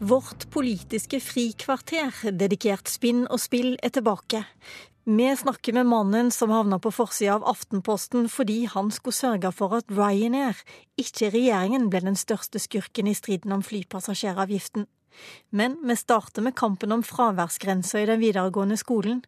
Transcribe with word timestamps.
Vårt 0.00 0.50
politiske 0.50 1.20
frikvarter, 1.20 2.14
dedikert 2.32 2.88
spinn 2.88 3.26
og 3.28 3.38
spill, 3.38 3.74
er 3.84 3.92
tilbake. 3.92 4.40
Vi 5.04 5.26
snakker 5.36 5.76
med 5.76 5.86
mannen 5.86 6.30
som 6.32 6.50
havna 6.50 6.78
på 6.80 6.90
forsida 6.92 7.34
av 7.36 7.44
Aftenposten 7.52 8.24
fordi 8.32 8.64
han 8.72 8.88
skulle 8.90 9.16
sørge 9.16 9.52
for 9.52 9.76
at 9.76 9.92
Ryanair, 9.92 10.56
ikke 10.96 11.28
regjeringen, 11.34 11.90
ble 11.92 12.00
den 12.04 12.16
største 12.16 12.58
skurken 12.58 13.12
i 13.12 13.14
striden 13.18 13.52
om 13.52 13.62
flypassasjeravgiften. 13.62 14.88
Men 15.50 15.76
vi 15.86 15.96
starter 15.98 16.44
med 16.44 16.56
kampen 16.58 16.92
om 16.92 17.02
fraværsgrensa 17.06 18.02
i 18.02 18.08
den 18.10 18.20
videregående 18.22 18.78
skolen. 18.80 19.24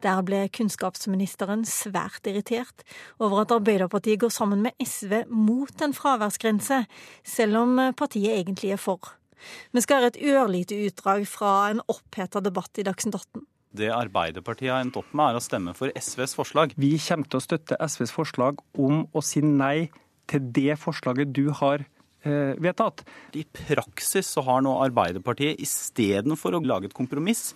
Der 0.00 0.22
ble 0.24 0.46
kunnskapsministeren 0.48 1.66
svært 1.68 2.26
irritert 2.30 2.84
over 3.20 3.44
at 3.44 3.54
Arbeiderpartiet 3.54 4.22
går 4.22 4.32
sammen 4.32 4.64
med 4.64 4.76
SV 4.80 5.26
mot 5.28 5.84
en 5.84 5.94
fraværsgrense, 5.96 6.84
selv 7.24 7.60
om 7.60 7.80
partiet 7.96 8.38
egentlig 8.38 8.74
er 8.74 8.80
for. 8.80 9.16
Vi 9.72 9.80
skal 9.84 10.00
høre 10.00 10.12
et 10.12 10.20
ørlite 10.32 10.78
utdrag 10.86 11.24
fra 11.28 11.70
en 11.70 11.82
oppheta 11.88 12.42
debatt 12.44 12.80
i 12.80 12.84
Dagsnytt 12.86 13.16
18. 13.16 13.46
Det 13.70 13.92
Arbeiderpartiet 13.94 14.72
har 14.72 14.82
endt 14.82 14.98
opp 14.98 15.12
med, 15.14 15.30
er 15.30 15.38
å 15.38 15.44
stemme 15.44 15.76
for 15.78 15.92
SVs 15.94 16.34
forslag. 16.34 16.74
Vi 16.80 16.96
kommer 16.98 17.28
til 17.30 17.38
å 17.38 17.44
støtte 17.44 17.78
SVs 17.78 18.12
forslag 18.16 18.58
om 18.74 19.04
å 19.14 19.22
si 19.22 19.44
nei 19.44 19.90
til 20.30 20.50
det 20.54 20.76
forslaget 20.82 21.30
du 21.34 21.48
har 21.60 21.86
vedtatt. 22.22 23.04
I 23.36 23.44
praksis 23.44 24.28
så 24.34 24.44
har 24.46 24.64
nå 24.64 24.74
Arbeiderpartiet 24.84 25.60
istedenfor 25.62 26.56
å 26.56 26.64
lage 26.64 26.90
et 26.90 26.96
kompromiss, 26.96 27.50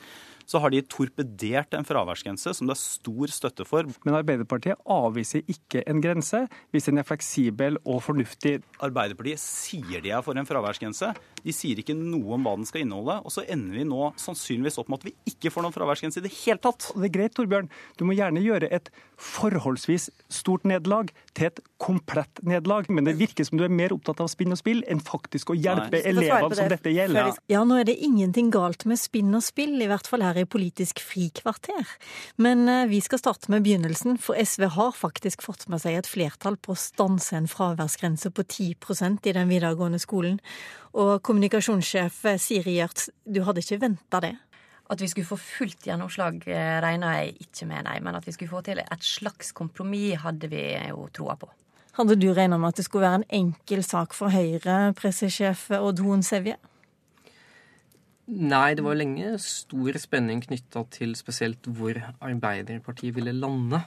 så 0.49 0.61
har 0.61 0.73
de 0.73 0.83
torpedert 0.85 1.75
en 1.77 1.87
fraværsgrense 1.89 2.53
som 2.57 2.69
det 2.69 2.77
er 2.77 2.83
stor 2.83 3.33
støtte 3.33 3.67
for. 3.69 3.89
Men 4.05 4.19
Arbeiderpartiet 4.19 4.81
avviser 4.91 5.45
ikke 5.51 5.85
en 5.89 6.03
grense 6.05 6.45
hvis 6.75 6.91
den 6.91 7.01
er 7.01 7.09
fleksibel 7.09 7.81
og 7.85 8.03
fornuftig. 8.05 8.59
Arbeiderpartiet 8.85 9.41
sier 9.41 10.05
de 10.05 10.13
er 10.15 10.25
for 10.25 10.37
en 10.37 10.49
fraværsgrense. 10.49 11.15
De 11.45 11.53
sier 11.53 11.81
ikke 11.81 11.97
noe 11.97 12.39
om 12.39 12.47
hva 12.47 12.55
den 12.59 12.69
skal 12.69 12.85
inneholde. 12.85 13.19
Og 13.25 13.35
så 13.35 13.45
ender 13.45 13.77
vi 13.77 13.87
nå 13.89 14.11
sannsynligvis 14.21 14.81
opp 14.81 14.93
med 14.93 15.03
at 15.03 15.09
vi 15.11 15.35
ikke 15.35 15.53
får 15.53 15.67
noen 15.67 15.77
fraværsgrense 15.77 16.23
i 16.23 16.27
det 16.27 16.33
hele 16.41 16.63
tatt. 16.65 16.91
Det 16.95 17.11
er 17.11 17.17
greit, 17.19 17.35
Torbjørn. 17.37 17.71
Du 18.01 18.07
må 18.09 18.17
gjerne 18.17 18.43
gjøre 18.45 18.71
et 18.73 18.91
forholdsvis 19.21 20.09
stort 20.33 20.65
nederlag 20.67 21.13
til 21.37 21.49
et 21.49 21.61
komplett 21.83 22.41
nederlag. 22.47 22.89
Men 22.89 23.07
det 23.07 23.17
virker 23.19 23.47
som 23.47 23.59
du 23.61 23.65
er 23.67 23.73
mer 23.73 23.93
opptatt 23.95 24.23
av 24.25 24.31
spinn 24.33 24.55
og 24.55 24.61
spill 24.61 24.83
enn 24.91 25.03
faktisk 25.05 25.53
å 25.53 25.59
hjelpe 25.59 25.99
Nei. 25.99 26.03
elevene 26.11 26.59
som 26.59 26.71
dette 26.73 26.95
gjelder. 26.95 27.33
Ja, 27.51 27.65
nå 27.69 27.79
er 27.81 27.89
det 27.89 27.97
ingenting 28.05 28.51
galt 28.55 28.87
med 28.89 29.01
spinn 29.01 29.35
og 29.37 29.45
spill, 29.47 29.77
i 29.83 29.89
hvert 29.91 30.09
fall 30.11 30.25
her 30.25 30.41
i 30.41 30.47
Politisk 30.49 31.03
frikvarter. 31.05 31.97
Men 32.41 32.69
eh, 32.71 32.87
vi 32.91 33.01
skal 33.05 33.21
starte 33.21 33.53
med 33.53 33.67
begynnelsen, 33.67 34.19
for 34.23 34.39
SV 34.39 34.69
har 34.79 34.95
faktisk 34.97 35.45
fått 35.45 35.69
med 35.73 35.83
seg 35.83 35.99
et 35.99 36.11
flertall 36.11 36.57
på 36.57 36.75
å 36.75 36.79
stanse 36.79 37.37
en 37.37 37.51
fraværsgrense 37.51 38.33
på 38.35 38.47
10% 38.47 39.29
i 39.29 39.37
den 39.37 39.51
videregående 39.51 40.01
skolen. 40.03 40.41
Og 40.95 41.25
kommunikasjonssjef 41.35 42.21
Siri 42.39 42.77
Gjørts, 42.79 43.09
du 43.27 43.41
hadde 43.43 43.63
ikke 43.65 43.81
venta 43.83 44.21
det? 44.23 44.37
At 44.93 45.01
vi 45.03 45.09
skulle 45.11 45.27
få 45.27 45.39
fullt 45.41 45.89
gjennomslag, 45.89 46.45
eh, 46.47 46.77
regna 46.85 47.17
jeg 47.19 47.35
ikke 47.43 47.67
med, 47.67 47.85
nei. 47.89 47.97
Men 48.05 48.15
at 48.15 48.27
vi 48.27 48.35
skulle 48.37 48.53
få 48.53 48.63
til 48.63 48.79
et 48.79 49.03
slags 49.03 49.51
kompromiss, 49.53 50.21
hadde 50.23 50.47
vi 50.53 50.63
jo 50.91 51.09
troa 51.11 51.35
på. 51.41 51.49
Hadde 51.99 52.15
du 52.21 52.29
regna 52.33 52.59
med 52.59 52.69
at 52.69 52.77
det 52.77 52.85
skulle 52.85 53.09
være 53.09 53.23
en 53.23 53.31
enkel 53.31 53.83
sak 53.83 54.15
for 54.15 54.31
Høyre, 54.31 54.95
pressesjef 54.95 55.71
Odd 55.75 56.03
Hoen 56.05 56.23
Sevje? 56.23 56.57
Nei, 58.29 58.75
det 58.75 58.85
var 58.85 58.95
lenge 58.95 59.35
stor 59.43 59.99
spenning 59.99 60.41
knytta 60.45 60.85
til 60.91 61.17
spesielt 61.19 61.67
hvor 61.67 61.99
Arbeiderpartiet 62.21 63.17
ville 63.17 63.35
lande. 63.35 63.83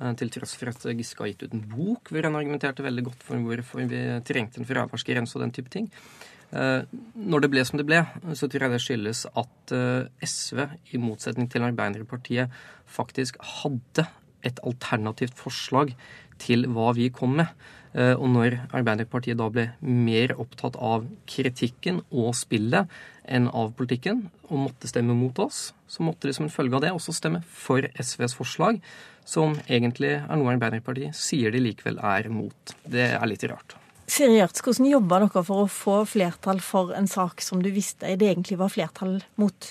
Eh, 0.00 0.12
til 0.20 0.30
tross 0.30 0.52
for 0.54 0.68
at 0.68 0.84
Giske 0.84 1.24
har 1.24 1.32
gitt 1.32 1.46
ut 1.46 1.54
en 1.54 1.64
bok 1.64 2.12
hvor 2.12 2.22
han 2.22 2.36
argumenterte 2.36 2.84
veldig 2.84 3.06
godt 3.08 3.24
for 3.24 3.40
hvorfor 3.40 3.88
vi 3.88 4.02
trengte 4.22 4.60
en 4.60 4.68
fraværsgrense 4.68 5.38
og 5.38 5.46
den 5.46 5.54
type 5.56 5.72
ting. 5.72 5.88
Eh, 6.50 6.82
når 7.14 7.44
det 7.44 7.50
ble 7.52 7.64
som 7.66 7.78
det 7.78 7.86
ble, 7.86 8.00
så 8.34 8.48
tror 8.50 8.66
jeg 8.66 8.74
det 8.74 8.82
skyldes 8.82 9.24
at 9.38 9.74
eh, 9.76 10.08
SV, 10.26 10.64
i 10.94 11.02
motsetning 11.02 11.50
til 11.50 11.66
Arbeiderpartiet, 11.66 12.50
faktisk 12.90 13.38
hadde 13.60 14.08
et 14.46 14.58
alternativt 14.66 15.36
forslag 15.38 15.92
til 16.40 16.66
hva 16.72 16.90
vi 16.96 17.10
kom 17.14 17.36
med. 17.38 17.52
Eh, 17.94 18.14
og 18.14 18.28
når 18.34 18.56
Arbeiderpartiet 18.76 19.38
da 19.38 19.46
ble 19.52 19.68
mer 19.82 20.34
opptatt 20.38 20.78
av 20.78 21.06
kritikken 21.30 22.02
og 22.10 22.32
spillet 22.38 22.90
enn 23.30 23.46
av 23.54 23.74
politikken, 23.78 24.26
og 24.50 24.64
måtte 24.66 24.90
stemme 24.90 25.14
mot 25.14 25.38
oss, 25.42 25.68
så 25.90 26.02
måtte 26.06 26.26
de 26.26 26.34
som 26.34 26.48
en 26.48 26.54
følge 26.54 26.78
av 26.78 26.82
det 26.82 26.94
også 26.94 27.14
stemme 27.14 27.44
for 27.46 27.86
SVs 27.94 28.34
forslag, 28.38 28.80
som 29.22 29.54
egentlig 29.68 30.16
er 30.18 30.40
noe 30.40 30.56
Arbeiderpartiet 30.56 31.14
sier 31.14 31.54
de 31.54 31.62
likevel 31.62 32.02
er 32.02 32.30
mot. 32.32 32.74
Det 32.82 33.12
er 33.12 33.30
litt 33.30 33.46
rart. 33.46 33.79
Siri 34.10 34.40
Gjertz, 34.40 34.58
hvordan 34.66 34.88
jobba 34.90 35.20
dere 35.22 35.42
for 35.46 35.62
å 35.62 35.70
få 35.70 36.00
flertall 36.10 36.58
for 36.64 36.90
en 36.98 37.06
sak 37.06 37.44
som 37.46 37.60
du 37.62 37.68
visste 37.70 38.08
det 38.18 38.26
egentlig 38.26 38.56
var 38.58 38.72
flertall 38.74 39.20
mot? 39.38 39.68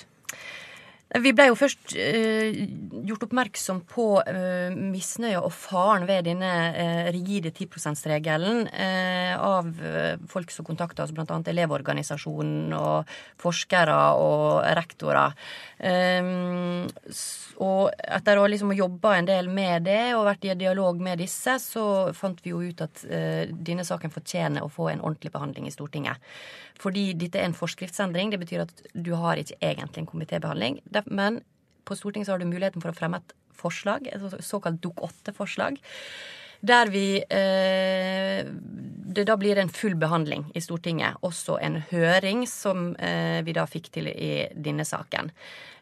Vi 1.09 1.31
ble 1.33 1.47
jo 1.47 1.55
først 1.57 1.95
eh, 1.97 2.67
gjort 3.07 3.23
oppmerksom 3.25 3.79
på 3.89 4.03
eh, 4.29 4.75
misnøya 4.77 5.39
og 5.41 5.49
faren 5.57 6.05
ved 6.05 6.27
denne 6.27 6.51
eh, 6.69 7.09
rigide 7.15 7.49
10 7.49 7.65
%-regelen 7.81 8.67
eh, 8.69 9.33
av 9.33 9.71
eh, 9.81 10.21
folk 10.29 10.53
som 10.53 10.67
kontakta 10.67 11.07
oss, 11.07 11.15
bl.a. 11.17 11.39
Elevorganisasjonen 11.49 12.77
og 12.77 13.09
forskere 13.41 13.97
og 14.21 14.61
rektorer. 14.77 15.33
Eh, 15.81 16.29
og 17.57 17.83
etter 17.97 18.37
å 18.37 18.45
liksom 18.53 18.77
jobba 18.77 19.17
en 19.17 19.33
del 19.33 19.49
med 19.49 19.89
det 19.89 20.13
og 20.13 20.27
vært 20.29 20.45
i 20.45 20.53
dialog 20.61 21.01
med 21.01 21.23
disse, 21.25 21.57
så 21.57 22.13
fant 22.13 22.37
vi 22.45 22.53
jo 22.53 22.61
ut 22.61 22.85
at 22.85 23.01
denne 23.49 23.83
saken 23.83 24.13
fortjener 24.13 24.63
å 24.63 24.71
få 24.71 24.91
en 24.93 25.01
ordentlig 25.01 25.33
behandling 25.33 25.67
i 25.67 25.73
Stortinget. 25.73 26.21
Fordi 26.79 27.09
dette 27.19 27.41
er 27.41 27.49
en 27.49 27.57
forskriftsendring. 27.57 28.31
Det 28.31 28.39
betyr 28.39 28.63
at 28.63 28.83
du 28.93 29.11
har 29.19 29.39
ikke 29.39 29.57
egentlig 29.59 30.03
en 30.03 30.09
komitébehandling. 30.13 30.79
Men 31.07 31.41
på 31.87 31.95
Stortinget 31.97 32.31
har 32.31 32.41
du 32.41 32.49
muligheten 32.49 32.83
for 32.83 32.91
å 32.91 32.97
fremme 32.97 33.21
et 33.21 33.33
forslag, 33.59 34.07
et 34.07 34.43
såkalt 34.45 34.81
Dok 34.83 35.01
8-forslag. 35.09 35.79
Der 36.59 36.89
vi 36.91 37.21
eh, 37.23 38.47
Det 39.09 39.23
da 39.25 39.37
blir 39.39 39.57
en 39.57 39.71
full 39.71 39.95
behandling 39.95 40.49
i 40.53 40.61
Stortinget. 40.61 41.21
Også 41.25 41.57
en 41.63 41.79
høring, 41.89 42.45
som 42.47 42.93
eh, 42.99 43.39
vi 43.47 43.55
da 43.55 43.65
fikk 43.67 43.89
til 43.95 44.11
i 44.11 44.47
denne 44.53 44.85
saken. 44.85 45.31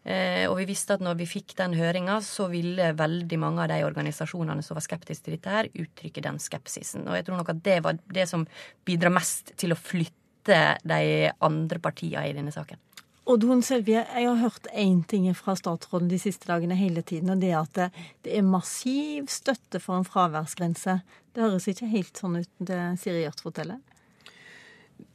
Eh, 0.08 0.46
og 0.48 0.56
vi 0.62 0.70
visste 0.70 0.96
at 0.96 1.04
når 1.04 1.18
vi 1.20 1.28
fikk 1.28 1.58
den 1.58 1.76
høringa, 1.76 2.22
så 2.24 2.48
ville 2.52 2.94
veldig 2.96 3.42
mange 3.42 3.66
av 3.66 3.74
de 3.74 3.82
organisasjonene 3.84 4.64
som 4.64 4.78
var 4.78 4.86
skeptiske 4.86 5.26
til 5.26 5.36
dette 5.36 5.52
her, 5.52 5.72
uttrykke 5.74 6.24
den 6.24 6.40
skepsisen. 6.40 7.08
Og 7.10 7.18
jeg 7.18 7.28
tror 7.28 7.42
nok 7.42 7.52
at 7.58 7.64
det 7.66 7.82
var 7.84 8.00
det 8.14 8.30
som 8.30 8.48
bidrar 8.88 9.18
mest 9.18 9.58
til 9.60 9.76
å 9.76 9.82
flytte 9.82 10.62
de 10.88 11.32
andre 11.44 11.82
partiene 11.84 12.30
i 12.30 12.38
denne 12.38 12.54
saken. 12.56 12.80
Oddhun 13.28 13.60
Selvie, 13.66 14.06
jeg 14.08 14.24
har 14.24 14.38
hørt 14.40 14.70
én 14.72 15.02
ting 15.04 15.26
fra 15.36 15.52
statsråden 15.60 16.08
de 16.08 16.20
siste 16.22 16.48
dagene 16.48 16.78
hele 16.80 17.02
tiden, 17.04 17.34
og 17.34 17.42
det 17.42 17.50
er 17.52 17.60
at 17.60 17.98
det 18.24 18.38
er 18.38 18.46
massiv 18.48 19.28
støtte 19.32 19.82
for 19.84 20.00
en 20.00 20.08
fraværsgrense. 20.08 21.02
Det 21.36 21.44
høres 21.44 21.68
ikke 21.68 21.90
helt 21.92 22.16
sånn 22.16 22.40
ut, 22.40 22.52
det 22.64 22.80
Siri 23.02 23.26
Gjørt 23.26 23.44
forteller? 23.44 23.82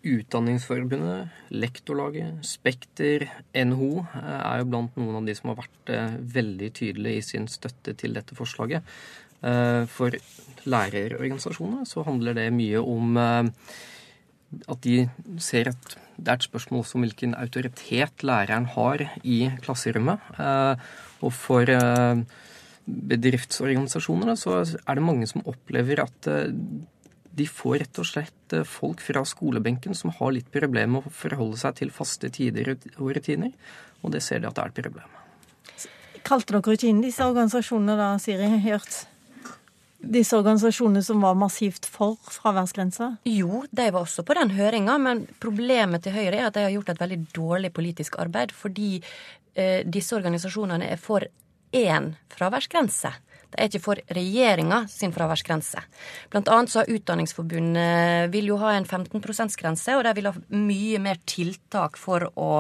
Utdanningsforbundet, 0.03 1.33
Lektorlaget, 1.57 2.45
Spekter, 2.45 3.25
NHO 3.57 4.05
er 4.13 4.61
jo 4.61 4.69
blant 4.69 5.01
noen 5.01 5.23
av 5.23 5.31
de 5.31 5.37
som 5.39 5.53
har 5.53 5.63
vært 5.63 5.93
eh, 5.95 6.17
veldig 6.37 6.71
tydelige 6.79 7.23
i 7.23 7.27
sin 7.27 7.49
støtte 7.51 7.97
til 7.99 8.19
dette 8.19 8.37
forslaget. 8.37 8.85
Eh, 9.41 9.89
for 9.91 10.15
lærerorganisasjonene 10.69 11.89
så 11.89 12.05
handler 12.07 12.37
det 12.39 12.51
mye 12.55 12.83
om 12.83 13.17
eh, 13.19 13.51
at 14.69 14.85
de 14.85 14.99
ser 15.41 15.73
at 15.73 15.97
det 16.23 16.31
er 16.31 16.39
et 16.39 16.47
spørsmål 16.47 16.85
også 16.85 16.99
om 16.99 17.05
hvilken 17.07 17.35
autoritet 17.39 18.25
læreren 18.27 18.69
har 18.77 19.05
i 19.23 19.39
klasserommet. 19.65 20.23
Eh, 20.39 20.89
og 21.23 21.35
for 21.35 21.69
eh, 21.71 22.23
bedriftsorganisasjoner 22.87 24.39
så 24.39 24.63
er 24.63 24.99
det 24.99 25.07
mange 25.07 25.29
som 25.31 25.45
opplever 25.51 26.05
at 26.05 26.31
eh, 26.31 26.51
de 27.33 27.47
får 27.49 27.79
rett 27.81 28.03
og 28.03 28.07
slett 28.07 28.57
folk 28.69 29.01
fra 29.01 29.23
skolebenken 29.25 29.97
som 29.97 30.13
har 30.19 30.35
litt 30.37 30.51
problemer 30.53 30.99
med 30.99 31.09
å 31.09 31.15
forholde 31.17 31.57
seg 31.63 31.79
til 31.79 31.95
faste 31.95 32.29
tider 32.29 32.75
og 32.75 33.09
rutiner. 33.17 33.55
Og 34.03 34.13
det 34.13 34.21
ser 34.25 34.43
de 34.43 34.51
at 34.51 34.59
det 34.59 34.67
er 34.67 34.75
et 34.75 34.83
problem. 34.85 35.15
Kalte 36.23 36.55
dere 36.55 36.77
ikke 36.77 36.91
inn 36.91 37.01
disse 37.03 37.25
organisasjonene 37.25 37.97
da, 37.99 38.11
Siri 38.21 38.51
Hjørts? 38.67 39.07
Disse 40.03 40.37
organisasjonene 40.37 41.03
som 41.05 41.23
var 41.23 41.37
massivt 41.39 41.87
for 41.87 42.19
fraværsgrensa? 42.31 43.13
Jo, 43.29 43.63
de 43.71 43.89
var 43.91 44.03
også 44.03 44.25
på 44.27 44.37
den 44.39 44.51
høringa, 44.57 44.99
men 44.99 45.25
problemet 45.43 46.05
til 46.05 46.17
Høyre 46.17 46.41
er 46.41 46.49
at 46.49 46.59
de 46.59 46.67
har 46.67 46.75
gjort 46.75 46.93
et 46.93 47.03
veldig 47.03 47.21
dårlig 47.37 47.73
politisk 47.75 48.19
arbeid, 48.23 48.55
fordi 48.57 48.97
eh, 49.55 49.83
disse 49.87 50.17
organisasjonene 50.19 50.91
er 50.93 51.01
for 51.01 51.27
én 51.73 52.13
fraværsgrense. 52.35 53.13
Det 53.53 53.61
er 53.61 53.69
ikke 53.69 53.85
for 53.85 54.01
regjeringa 54.17 54.83
sin 54.89 55.13
fraværsgrense. 55.13 55.83
Blant 56.33 56.49
annet 56.53 56.73
så 56.73 56.83
har 56.83 56.93
Utdanningsforbundet 56.93 58.33
vil 58.33 58.49
jo 58.53 58.59
ha 58.63 58.73
en 58.77 58.89
15 58.89 59.21
%-grense, 59.21 59.97
og 59.99 60.05
de 60.07 60.17
vil 60.17 60.31
ha 60.31 60.35
mye 60.57 61.03
mer 61.03 61.21
tiltak 61.29 62.01
for 62.01 62.31
å 62.33 62.51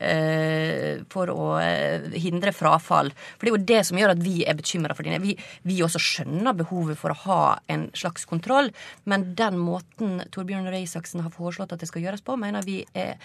eh, 0.00 1.02
for 1.12 1.30
å 1.32 1.46
eh, 1.60 2.08
hindre 2.22 2.54
frafall. 2.56 3.12
For 3.36 3.46
det 3.46 3.52
er 3.52 3.56
jo 3.56 3.68
det 3.72 3.82
som 3.88 4.00
gjør 4.00 4.14
at 4.14 4.24
vi 4.24 4.40
er 4.48 4.58
bekymra 4.58 4.96
for 4.96 5.06
dine. 5.06 5.20
Vi, 5.22 5.36
vi, 5.68 5.78
også 5.84 6.00
skjønner 6.02 6.56
behovet 6.56 6.98
for 7.00 7.12
å 7.12 7.20
ha 7.26 7.44
en 7.72 7.88
slags 7.96 8.26
kontroll, 8.28 8.72
men 9.04 9.30
den 9.38 9.60
måten 9.60 10.20
Torbjørn 10.32 10.68
Røe 10.70 10.84
Isaksen 10.86 11.24
har 11.24 11.34
foreslått 11.34 11.76
at 11.76 11.84
det 11.84 11.90
skal 11.90 12.06
gjøres 12.06 12.24
på, 12.24 12.38
mener 12.40 12.66
vi 12.66 12.82
er 12.96 13.16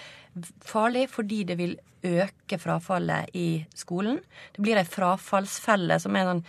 farlig 0.66 1.08
fordi 1.14 1.44
det 1.48 1.60
vil 1.60 1.78
øke 2.06 2.60
frafallet 2.62 3.32
i 3.34 3.66
skolen. 3.78 4.20
Det 4.54 4.62
blir 4.62 4.78
ei 4.78 4.86
frafallsfelle, 4.86 5.98
som 6.02 6.18
er 6.18 6.36
en, 6.36 6.44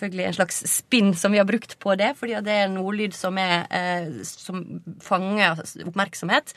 selvfølgelig 0.00 0.26
en 0.26 0.36
slags 0.38 0.62
spinn 0.70 1.12
som 1.18 1.34
vi 1.34 1.40
har 1.40 1.48
brukt 1.48 1.76
på 1.82 1.94
det, 2.00 2.14
fordi 2.18 2.38
det 2.46 2.54
er 2.56 2.66
en 2.66 2.80
ordlyd 2.80 3.14
som, 3.16 3.38
er, 3.38 3.66
eh, 3.70 4.22
som 4.26 4.62
fanger 5.04 5.60
oppmerksomhet. 5.86 6.54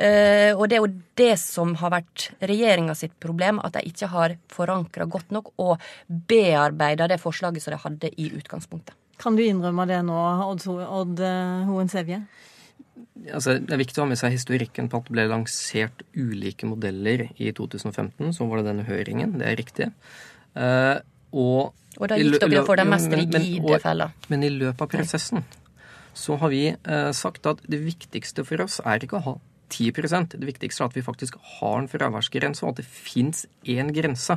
Eh, 0.00 0.56
og 0.56 0.64
det 0.70 0.78
er 0.78 0.84
jo 0.84 0.92
det 1.20 1.34
som 1.42 1.74
har 1.80 1.92
vært 1.92 2.30
regjeringa 2.40 2.96
sitt 2.96 3.16
problem, 3.20 3.60
at 3.62 3.76
de 3.76 3.84
ikke 3.90 4.10
har 4.12 4.36
forankra 4.52 5.06
godt 5.10 5.34
nok 5.34 5.52
og 5.60 5.76
bearbeida 6.08 7.10
det 7.10 7.20
forslaget 7.20 7.62
som 7.62 7.74
de 7.74 7.82
hadde 7.84 8.14
i 8.16 8.30
utgangspunktet. 8.32 8.96
Kan 9.20 9.36
du 9.36 9.44
innrømme 9.44 9.84
det 9.84 10.00
nå, 10.08 10.16
Odd, 10.46 10.64
Odd 10.86 11.20
eh, 11.20 11.68
Hoen 11.68 11.92
Sevje? 11.92 12.22
altså, 13.28 13.58
Det 13.60 13.74
er 13.74 13.82
viktig 13.82 14.00
å 14.00 14.06
ha 14.06 14.10
med 14.12 14.20
seg 14.20 14.34
historikken 14.34 14.88
på 14.90 15.00
at 15.00 15.08
det 15.08 15.16
ble 15.16 15.26
lansert 15.30 16.04
ulike 16.16 16.68
modeller 16.68 17.28
i 17.36 17.52
2015. 17.56 18.32
Så 18.36 18.48
var 18.48 18.60
det 18.60 18.70
denne 18.70 18.86
høringen. 18.88 19.36
Det 19.40 19.48
er 19.48 19.58
riktig. 19.60 19.90
Og, 21.32 21.72
og 21.98 22.10
da 22.10 22.18
gikk 22.18 22.40
dere 22.42 22.64
for 22.66 22.80
den 22.80 22.90
mest 22.90 23.12
rigide 23.12 23.80
fella. 23.82 24.10
Men 24.32 24.46
i 24.46 24.52
løpet 24.52 24.86
av 24.86 24.92
prosessen 24.92 25.44
så 26.20 26.36
har 26.40 26.50
vi 26.50 26.64
eh, 26.72 27.10
sagt 27.16 27.46
at 27.46 27.62
det 27.70 27.78
viktigste 27.84 28.44
for 28.46 28.64
oss 28.64 28.80
er 28.82 29.04
ikke 29.04 29.20
å 29.20 29.26
ha 29.28 29.36
10% 29.70 30.34
Det 30.34 30.46
viktigste 30.48 30.82
er 30.82 30.88
at 30.90 30.96
vi 30.98 31.04
faktisk 31.06 31.36
har 31.60 31.76
en 31.78 31.88
fraværsgrense, 31.88 32.64
og 32.64 32.72
at 32.72 32.80
det 32.80 32.88
fins 32.90 33.44
én 33.62 33.92
grense. 33.94 34.34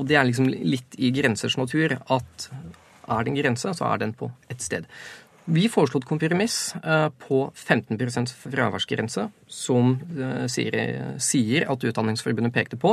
Og 0.00 0.08
det 0.08 0.16
er 0.16 0.24
liksom 0.24 0.48
litt 0.48 0.96
i 0.96 1.10
grensers 1.12 1.58
natur 1.60 1.98
at 2.00 2.46
er 3.10 3.24
det 3.26 3.32
en 3.32 3.38
grense, 3.42 3.74
så 3.76 3.90
er 3.90 4.00
den 4.00 4.14
på 4.16 4.30
ett 4.48 4.62
sted. 4.62 4.86
Vi 5.50 5.64
foreslo 5.70 5.98
et 5.98 6.06
kompromiss 6.06 6.56
eh, 6.78 7.08
på 7.24 7.40
15% 7.50 8.30
fraværsgrense, 8.38 9.24
som 9.50 9.94
eh, 10.14 10.44
sier, 10.50 11.64
at 11.72 11.86
Utdanningsforbundet 11.88 12.54
pekte 12.54 12.78
på. 12.80 12.92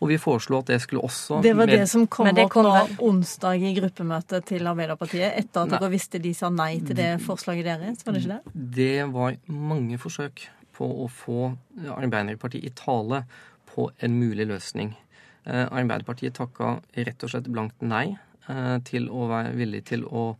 Og 0.00 0.10
vi 0.10 0.18
foreslo 0.18 0.58
at 0.58 0.72
det 0.72 0.80
skulle 0.82 1.04
også 1.06 1.38
Det 1.44 1.52
var 1.58 1.70
det 1.70 1.84
som 1.90 2.08
kom 2.10 2.30
det 2.34 2.48
opp 2.48 2.56
nå 2.66 2.72
onsdag 3.06 3.62
i 3.62 3.74
gruppemøtet 3.76 4.48
til 4.50 4.66
Arbeiderpartiet, 4.66 5.36
etter 5.44 5.62
at 5.62 5.76
dere 5.76 5.92
visste 5.92 6.18
de 6.22 6.32
sa 6.34 6.50
nei 6.50 6.80
til 6.80 6.98
det 6.98 7.12
forslaget 7.22 7.70
deres? 7.70 8.02
Var 8.06 8.16
det 8.16 8.24
ikke 8.24 8.40
det? 8.40 8.56
Det 8.80 8.98
var 9.12 9.38
mange 9.46 10.00
forsøk 10.02 10.42
på 10.74 10.88
å 11.04 11.06
få 11.06 11.52
Arbeiderpartiet 11.86 12.66
i 12.66 12.74
tale 12.74 13.22
på 13.70 13.86
en 14.02 14.18
mulig 14.18 14.48
løsning. 14.50 14.90
Eh, 15.46 15.68
Arbeiderpartiet 15.68 16.34
takka 16.40 16.80
rett 16.98 17.22
og 17.22 17.34
slett 17.34 17.50
blankt 17.52 17.78
nei 17.84 18.08
til 18.82 19.04
å 19.06 19.28
være 19.30 19.52
villig 19.54 19.84
til 19.86 20.00
å 20.10 20.32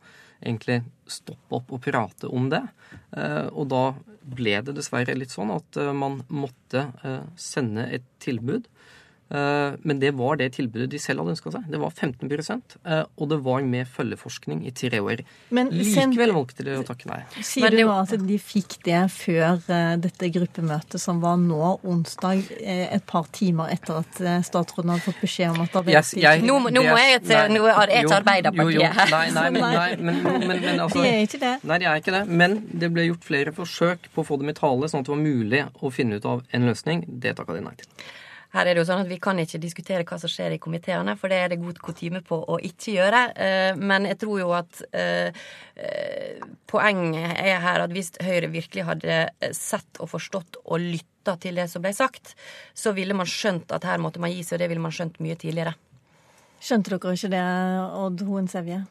egentlig 0.43 0.83
stoppe 1.11 1.59
opp 1.59 1.73
og 1.75 1.83
prate 1.85 2.31
om 2.31 2.49
det. 2.53 2.62
Eh, 3.17 3.47
og 3.50 3.69
da 3.73 3.85
ble 4.23 4.59
det 4.67 4.77
dessverre 4.77 5.17
litt 5.19 5.35
sånn 5.35 5.53
at 5.55 5.79
eh, 5.81 5.93
man 5.97 6.21
måtte 6.31 6.89
eh, 7.03 7.23
sende 7.39 7.89
et 7.94 8.06
tilbud 8.23 8.69
men 9.32 10.00
det 10.02 10.12
var 10.19 10.37
det 10.40 10.50
tilbudet 10.58 10.90
de 10.93 11.00
selv 11.00 11.23
hadde 11.23 11.32
ønska 11.37 11.52
seg. 11.55 11.69
Det 11.73 11.81
var 11.81 11.90
15 11.90 12.29
eh, 12.29 13.05
og 13.17 13.31
det 13.31 13.38
var 13.44 13.62
med 13.64 13.88
følgeforskning 13.88 14.67
i 14.69 14.73
tre 14.76 15.00
år. 15.00 15.23
Men 15.49 15.70
Likevel 15.73 16.34
valgte 16.37 16.67
de 16.67 16.76
å 16.81 16.84
takke 16.87 17.08
nei. 17.08 17.20
Sier 17.40 17.73
du 17.73 17.84
at 17.93 18.12
de 18.20 18.38
fikk 18.43 18.79
det 18.84 19.00
før 19.14 19.62
eh, 19.73 19.94
dette 20.02 20.31
gruppemøtet 20.34 21.00
som 21.00 21.23
var 21.23 21.38
nå 21.40 21.79
onsdag, 21.82 22.44
et 22.62 23.05
par 23.08 23.29
timer 23.32 23.73
etter 23.73 24.02
at 24.02 24.20
statsråden 24.46 24.93
hadde 24.93 25.06
fått 25.06 25.20
beskjed 25.23 25.55
om 25.55 25.62
at 25.64 25.76
Arbeiderpartiet 25.81 26.19
yes, 26.19 26.40
jeg, 26.40 26.44
nå, 26.46 26.58
nå, 26.73 26.82
må 26.84 26.96
jeg 27.00 27.23
til 27.26 27.55
nå 27.56 27.64
er 27.70 27.94
et 27.96 28.14
Arbeiderpartiet 28.19 28.99
her. 28.99 29.12
Nei, 29.12 29.25
nei, 29.34 29.46
men, 29.55 29.64
nei, 29.64 29.88
men, 29.99 30.20
men, 30.23 30.62
men 30.62 30.82
altså, 30.84 31.02
De 31.02 31.08
er 31.11 31.25
ikke 31.26 31.40
det. 31.43 31.55
Nei, 31.69 31.79
de 31.82 31.88
er 31.88 32.02
ikke 32.02 32.14
det. 32.14 32.25
Men 32.29 32.58
det 32.69 32.90
ble 32.94 33.06
gjort 33.08 33.26
flere 33.26 33.55
forsøk 33.56 34.11
på 34.14 34.25
å 34.25 34.29
få 34.29 34.38
dem 34.43 34.52
i 34.52 34.56
tale, 34.56 34.90
sånn 34.90 35.05
at 35.05 35.08
det 35.08 35.14
var 35.14 35.23
mulig 35.23 35.64
å 35.81 35.93
finne 35.94 36.19
ut 36.19 36.29
av 36.29 36.44
en 36.52 36.69
løsning. 36.69 37.06
Det 37.23 37.37
takka 37.38 37.56
de 37.56 37.64
nei 37.64 37.75
til. 37.81 37.88
Her 38.52 38.69
er 38.69 38.76
det 38.76 38.82
jo 38.82 38.88
sånn 38.88 39.04
at 39.06 39.08
Vi 39.08 39.16
kan 39.22 39.38
ikke 39.40 39.60
diskutere 39.60 40.04
hva 40.08 40.19
som 40.20 40.31
skjer 40.31 40.56
i 40.56 40.60
komiteene, 40.60 41.14
for 41.16 41.32
det 41.32 41.38
er 41.40 41.52
det 41.52 41.60
god 41.62 41.78
kutyme 41.81 42.20
på 42.26 42.37
å 42.37 42.58
ikke 42.60 42.96
gjøre. 42.99 43.22
Eh, 43.32 43.81
men 43.81 44.08
jeg 44.10 44.19
tror 44.20 44.43
jo 44.43 44.50
at 44.56 44.82
eh, 44.93 45.38
eh, 45.76 46.43
poenget 46.69 47.32
er 47.40 47.62
her 47.64 47.87
at 47.87 47.94
hvis 47.96 48.12
Høyre 48.20 48.50
virkelig 48.52 48.84
hadde 48.88 49.22
sett 49.56 50.00
og 50.04 50.10
forstått 50.12 50.60
og 50.66 50.84
lytta 50.84 51.38
til 51.40 51.56
det 51.56 51.69
som 51.72 51.84
ble 51.84 51.94
sagt, 51.96 52.34
så 52.76 52.93
ville 52.96 53.16
man 53.16 53.28
skjønt 53.31 53.72
at 53.72 53.87
her 53.88 54.02
måtte 54.02 54.20
man 54.20 54.32
gi 54.34 54.43
seg, 54.44 54.58
og 54.58 54.64
det 54.64 54.69
ville 54.72 54.84
man 54.84 54.93
skjønt 54.94 55.20
mye 55.25 55.38
tidligere. 55.40 55.72
Skjønte 56.62 56.93
dere 56.93 57.16
ikke 57.16 57.32
det, 57.32 57.46
Odd 58.02 58.25
Hoen 58.28 58.50
Sevje? 58.52 58.82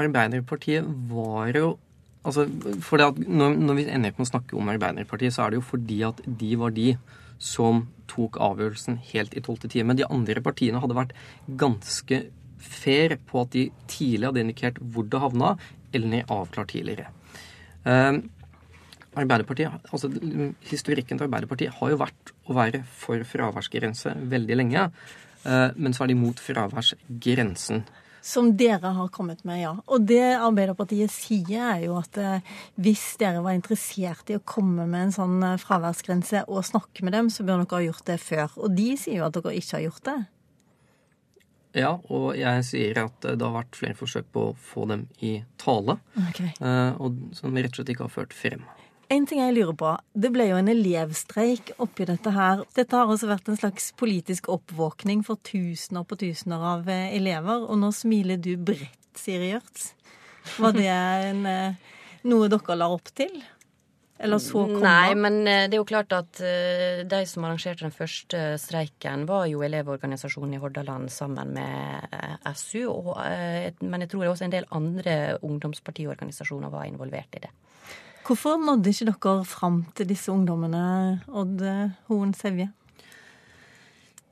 Arbeiderpartiet 0.00 0.84
var 1.10 1.54
jo 1.56 1.78
Altså, 2.20 2.42
for 2.84 3.00
når, 3.00 3.54
når 3.56 3.76
vi 3.78 3.84
ender 3.88 4.12
på 4.12 4.20
å 4.20 4.28
snakke 4.28 4.52
om 4.60 4.68
Arbeiderpartiet, 4.68 5.32
så 5.32 5.46
er 5.46 5.54
det 5.54 5.56
jo 5.56 5.64
fordi 5.64 6.02
at 6.04 6.18
de 6.26 6.50
var 6.60 6.74
de 6.76 6.90
som 7.40 7.86
tok 8.10 8.36
avgjørelsen 8.42 8.98
helt 9.12 9.34
i 9.34 9.42
tolvte 9.44 9.70
time. 9.72 9.96
De 9.96 10.06
andre 10.06 10.42
partiene 10.44 10.80
hadde 10.82 10.98
vært 10.98 11.14
ganske 11.60 12.24
fair 12.60 13.16
på 13.26 13.40
at 13.40 13.54
de 13.54 13.68
tidlig 13.88 14.28
hadde 14.28 14.44
indikert 14.44 14.80
hvor 14.92 15.06
det 15.08 15.22
havna, 15.22 15.54
eller 15.96 16.28
avklart 16.30 16.74
tidligere. 16.74 17.08
Uh, 17.86 18.20
Arbeiderpartiet, 19.18 19.88
altså 19.90 20.06
Historikken 20.68 21.18
til 21.18 21.26
Arbeiderpartiet 21.26 21.74
har 21.80 21.90
jo 21.90 21.98
vært 21.98 22.30
å 22.46 22.54
være 22.54 22.84
for 22.86 23.24
fraværsgrense 23.26 24.12
veldig 24.30 24.58
lenge. 24.60 24.84
Uh, 25.42 25.72
men 25.80 25.96
så 25.96 26.04
er 26.04 26.12
de 26.12 26.20
mot 26.20 26.38
fraværsgrensen. 26.38 27.82
Som 28.22 28.52
dere 28.56 28.92
har 28.96 29.08
kommet 29.08 29.44
med, 29.48 29.62
ja. 29.62 29.72
Og 29.88 30.04
det 30.08 30.36
Arbeiderpartiet 30.36 31.12
sier, 31.12 31.62
er 31.72 31.84
jo 31.86 31.96
at 32.00 32.18
eh, 32.20 32.50
hvis 32.80 33.14
dere 33.20 33.40
var 33.44 33.56
interessert 33.56 34.28
i 34.30 34.36
å 34.36 34.44
komme 34.44 34.84
med 34.84 35.08
en 35.08 35.14
sånn 35.14 35.38
eh, 35.46 35.60
fraværsgrense 35.60 36.44
og 36.48 36.66
snakke 36.68 37.06
med 37.06 37.16
dem, 37.16 37.30
så 37.32 37.46
bør 37.46 37.62
dere 37.62 37.78
ha 37.78 37.86
gjort 37.86 38.04
det 38.10 38.18
før. 38.20 38.52
Og 38.60 38.76
de 38.76 38.90
sier 39.00 39.22
jo 39.22 39.28
at 39.28 39.38
dere 39.38 39.56
ikke 39.56 39.78
har 39.78 39.86
gjort 39.88 40.04
det. 40.10 40.18
Ja, 41.80 41.94
og 42.10 42.32
jeg 42.34 42.66
sier 42.66 43.04
at 43.06 43.24
eh, 43.24 43.38
det 43.40 43.46
har 43.46 43.56
vært 43.56 43.80
flere 43.80 43.96
forsøk 43.96 44.28
på 44.34 44.50
å 44.50 44.58
få 44.72 44.84
dem 44.90 45.06
i 45.24 45.38
tale. 45.60 45.96
Okay. 46.28 46.52
Og 47.00 47.24
som 47.38 47.56
rett 47.56 47.72
og 47.72 47.80
slett 47.80 47.94
ikke 47.94 48.08
har 48.08 48.16
ført 48.20 48.36
frem. 48.36 48.68
En 49.10 49.24
ting 49.26 49.40
jeg 49.42 49.56
lurer 49.56 49.74
på. 49.74 49.92
Det 50.14 50.30
ble 50.30 50.44
jo 50.52 50.58
en 50.60 50.70
elevstreik 50.70 51.72
oppi 51.82 52.06
dette 52.06 52.30
her. 52.30 52.62
Dette 52.78 52.94
har 52.94 53.10
også 53.10 53.26
vært 53.26 53.48
en 53.50 53.58
slags 53.58 53.88
politisk 53.98 54.46
oppvåkning 54.54 55.24
for 55.26 55.40
tusener 55.42 56.04
på 56.06 56.18
tusener 56.20 56.62
av 56.76 56.90
eh, 56.90 57.16
elever. 57.16 57.64
Og 57.66 57.80
nå 57.80 57.90
smiler 57.96 58.38
du 58.38 58.52
bredt, 58.54 59.00
Siri 59.18 59.50
Gjørts. 59.50 59.88
Var 60.62 60.76
det 60.76 60.86
en, 60.92 61.40
eh, 61.50 61.96
noe 62.30 62.50
dere 62.52 62.76
la 62.78 62.86
opp 62.94 63.10
til? 63.18 63.34
Eller 64.20 64.38
så 64.38 64.62
kommer? 64.68 64.84
Nei, 64.84 65.16
men 65.18 65.40
eh, 65.42 65.64
det 65.66 65.74
er 65.74 65.82
jo 65.82 65.88
klart 65.90 66.14
at 66.14 66.38
de 67.10 67.20
som 67.26 67.48
arrangerte 67.48 67.82
den 67.82 67.96
første 67.96 68.44
streiken, 68.62 69.24
var 69.26 69.48
jo 69.50 69.64
Elevorganisasjonen 69.66 70.54
i 70.54 70.60
Hordaland 70.62 71.10
sammen 71.10 71.50
med 71.56 72.14
SU. 72.54 72.84
Og, 72.92 73.10
men 73.82 74.06
jeg 74.06 74.12
tror 74.14 74.30
også 74.30 74.46
en 74.46 74.54
del 74.54 74.70
andre 74.70 75.18
ungdomspartiorganisasjoner 75.42 76.70
var 76.70 76.86
involvert 76.86 77.40
i 77.40 77.42
det. 77.48 77.50
Hvorfor 78.30 78.60
nådde 78.62 78.92
ikke 78.92 79.08
dere 79.10 79.42
fram 79.42 79.80
til 79.98 80.06
disse 80.06 80.30
ungdommene, 80.30 81.18
Odd 81.34 81.64
Hoen 82.06 82.30
Sevje? 82.38 82.68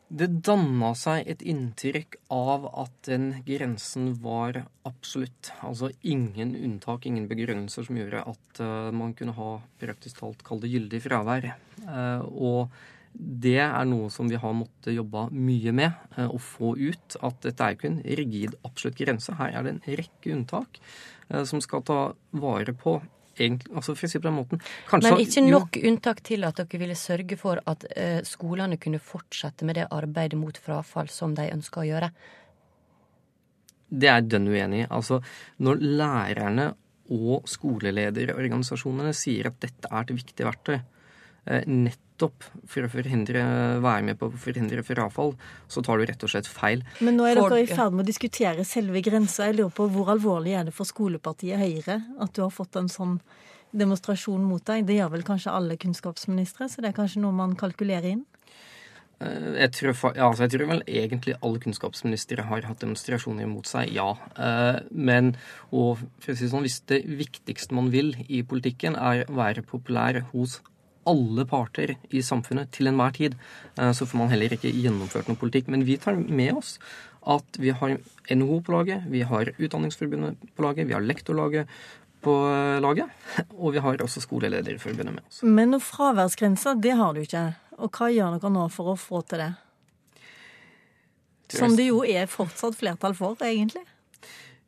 Det 0.06 0.28
danna 0.46 0.92
seg 0.94 1.26
et 1.26 1.42
inntrykk 1.42 2.14
av 2.30 2.68
at 2.84 2.94
den 3.08 3.26
grensen 3.42 4.12
var 4.22 4.60
absolutt. 4.86 5.50
Altså 5.66 5.90
ingen 6.06 6.54
unntak, 6.54 7.10
ingen 7.10 7.26
begrunnelser 7.26 7.88
som 7.88 7.98
gjorde 7.98 8.22
at 8.36 8.62
uh, 8.62 8.94
man 8.94 9.16
kunne 9.18 9.34
ha 9.34 9.50
praktisk 9.82 10.22
talt 10.22 10.46
kall 10.46 10.62
det 10.62 10.70
gyldig 10.76 11.02
fravær. 11.08 11.50
Uh, 11.82 12.22
og 12.22 12.78
det 13.18 13.58
er 13.66 13.82
noe 13.90 14.14
som 14.14 14.30
vi 14.30 14.38
har 14.38 14.54
måttet 14.54 14.94
jobbe 14.94 15.26
mye 15.34 15.74
med 15.74 16.14
uh, 16.14 16.30
å 16.30 16.38
få 16.38 16.76
ut. 16.78 17.18
At 17.18 17.42
dette 17.50 17.66
er 17.66 17.74
ikke 17.74 17.90
en 17.96 18.02
rigid, 18.06 18.54
absolutt 18.62 19.02
grense. 19.02 19.34
Her 19.42 19.58
er 19.58 19.66
det 19.66 19.74
en 19.74 19.86
rekke 20.04 20.36
unntak 20.38 20.84
som 21.44 21.60
skal 21.60 21.82
ta 21.84 22.02
vare 22.40 22.72
på 22.72 23.00
egentlig, 23.46 23.74
altså 23.74 23.94
si 23.98 24.18
på 24.18 24.26
den 24.26 24.36
måten. 24.36 24.62
Kanskje, 24.88 25.12
Men 25.12 25.22
ikke 25.22 25.44
nok 25.46 25.78
jo, 25.78 25.84
unntak 25.90 26.22
til 26.26 26.44
at 26.48 26.58
dere 26.60 26.82
ville 26.82 26.98
sørge 26.98 27.38
for 27.40 27.62
at 27.70 27.86
uh, 27.92 28.18
skolene 28.26 28.80
kunne 28.80 29.00
fortsette 29.02 29.68
med 29.68 29.80
det 29.80 29.88
arbeidet 29.94 30.38
mot 30.40 30.58
frafall 30.58 31.10
som 31.12 31.36
de 31.38 31.48
ønsker 31.54 31.84
å 31.84 31.88
gjøre? 31.88 32.10
Det 33.88 34.10
er 34.12 34.26
dønn 34.26 34.50
uenig 34.50 34.84
i. 34.84 34.90
Altså, 34.92 35.22
når 35.64 35.80
lærerne 35.80 36.68
og 37.14 37.48
skolelederorganisasjonene 37.48 39.14
sier 39.16 39.48
at 39.48 39.60
dette 39.64 39.88
er 39.88 40.04
et 40.04 40.16
viktig 40.18 40.44
verktøy, 40.44 40.78
nettopp 41.46 42.44
for 42.68 42.84
å 42.84 42.90
forhindre, 42.92 43.42
være 43.84 44.04
med 44.04 44.18
på 44.20 44.28
å 44.28 44.40
forhindre 44.42 44.84
frafall, 44.84 45.34
så 45.70 45.82
tar 45.84 46.00
du 46.00 46.06
rett 46.08 46.24
og 46.26 46.32
slett 46.32 46.48
feil. 46.50 46.82
Men 47.00 47.16
nå 47.16 47.28
er 47.28 47.40
dere 47.40 47.60
i 47.62 47.68
ferd 47.68 47.94
med 47.96 48.04
å 48.04 48.08
diskutere 48.08 48.66
selve 48.68 49.02
grensa. 49.04 49.48
Jeg 49.48 49.60
lurer 49.60 49.74
på 49.74 49.88
Hvor 49.94 50.12
alvorlig 50.12 50.56
er 50.58 50.68
det 50.68 50.74
for 50.76 50.88
skolepartiet 50.88 51.60
Høyre 51.60 52.02
at 52.18 52.34
du 52.34 52.42
har 52.44 52.52
fått 52.54 52.76
en 52.76 52.90
sånn 52.92 53.18
demonstrasjon 53.72 54.42
mot 54.44 54.64
deg? 54.64 54.86
Det 54.88 54.98
gjør 54.98 55.14
vel 55.16 55.28
kanskje 55.28 55.54
alle 55.54 55.78
kunnskapsministre, 55.80 56.68
så 56.68 56.82
det 56.82 56.92
er 56.92 56.98
kanskje 56.98 57.22
noe 57.24 57.36
man 57.36 57.56
kalkulerer 57.58 58.16
inn? 58.16 58.26
Eh, 59.18 59.54
jeg 59.64 59.72
tror, 59.74 59.94
ja, 60.14 60.28
altså 60.28 60.44
jeg 60.46 60.54
tror, 60.54 60.68
vel 60.70 60.84
egentlig 60.86 61.36
alle 61.42 61.60
kunnskapsministre 61.62 62.44
har 62.50 62.66
hatt 62.68 62.82
demonstrasjoner 62.84 63.48
mot 63.50 63.66
seg, 63.66 63.90
ja. 63.96 64.12
Eh, 64.38 64.80
men 64.90 65.32
og 65.72 66.04
for 66.22 66.34
å 66.34 66.38
si 66.38 66.50
sånn, 66.50 66.66
hvis 66.66 66.80
det 66.90 67.02
viktigste 67.06 67.74
man 67.78 67.90
vil 67.94 68.14
i 68.28 68.44
politikken 68.46 68.98
er 68.98 69.24
å 69.26 69.38
være 69.40 69.66
populær 69.66 70.22
hos 70.32 70.60
alle 71.08 71.44
parter 71.48 71.94
i 72.10 72.22
samfunnet 72.24 72.72
til 72.74 72.90
enhver 72.90 73.14
tid, 73.16 73.36
eh, 73.76 73.92
så 73.92 74.06
får 74.08 74.18
man 74.22 74.32
heller 74.32 74.56
ikke 74.56 74.72
gjennomført 74.72 75.28
noen 75.28 75.40
politikk. 75.40 75.70
Men 75.72 75.86
vi 75.88 75.98
tar 76.00 76.18
med 76.18 76.58
oss 76.58 76.78
at 77.28 77.60
vi 77.60 77.70
har 77.70 77.98
NHO 78.30 78.60
på 78.64 78.72
laget, 78.72 79.06
vi 79.10 79.22
har 79.22 79.52
Utdanningsforbundet 79.58 80.50
på 80.56 80.64
laget, 80.64 80.88
vi 80.88 80.96
har 80.96 81.04
Lektorlaget 81.04 81.68
på 82.24 82.34
laget, 82.82 83.10
og 83.54 83.72
vi 83.76 83.82
har 83.84 84.02
også 84.02 84.22
Skolelederforbundet 84.24 85.14
med 85.14 85.22
oss. 85.26 85.42
Men 85.42 85.74
noen 85.74 85.84
fraværsgrenser, 85.84 86.80
det 86.82 86.96
har 86.98 87.14
du 87.14 87.22
ikke. 87.22 87.44
Og 87.78 87.94
hva 87.94 88.10
gjør 88.10 88.38
dere 88.38 88.52
nå 88.54 88.66
for 88.74 88.94
å 88.94 88.98
få 88.98 89.22
til 89.28 89.44
det? 89.44 89.52
Som 91.54 91.76
det 91.78 91.88
jo 91.88 92.02
er 92.04 92.28
fortsatt 92.28 92.76
flertall 92.76 93.14
for, 93.16 93.38
egentlig. 93.44 93.84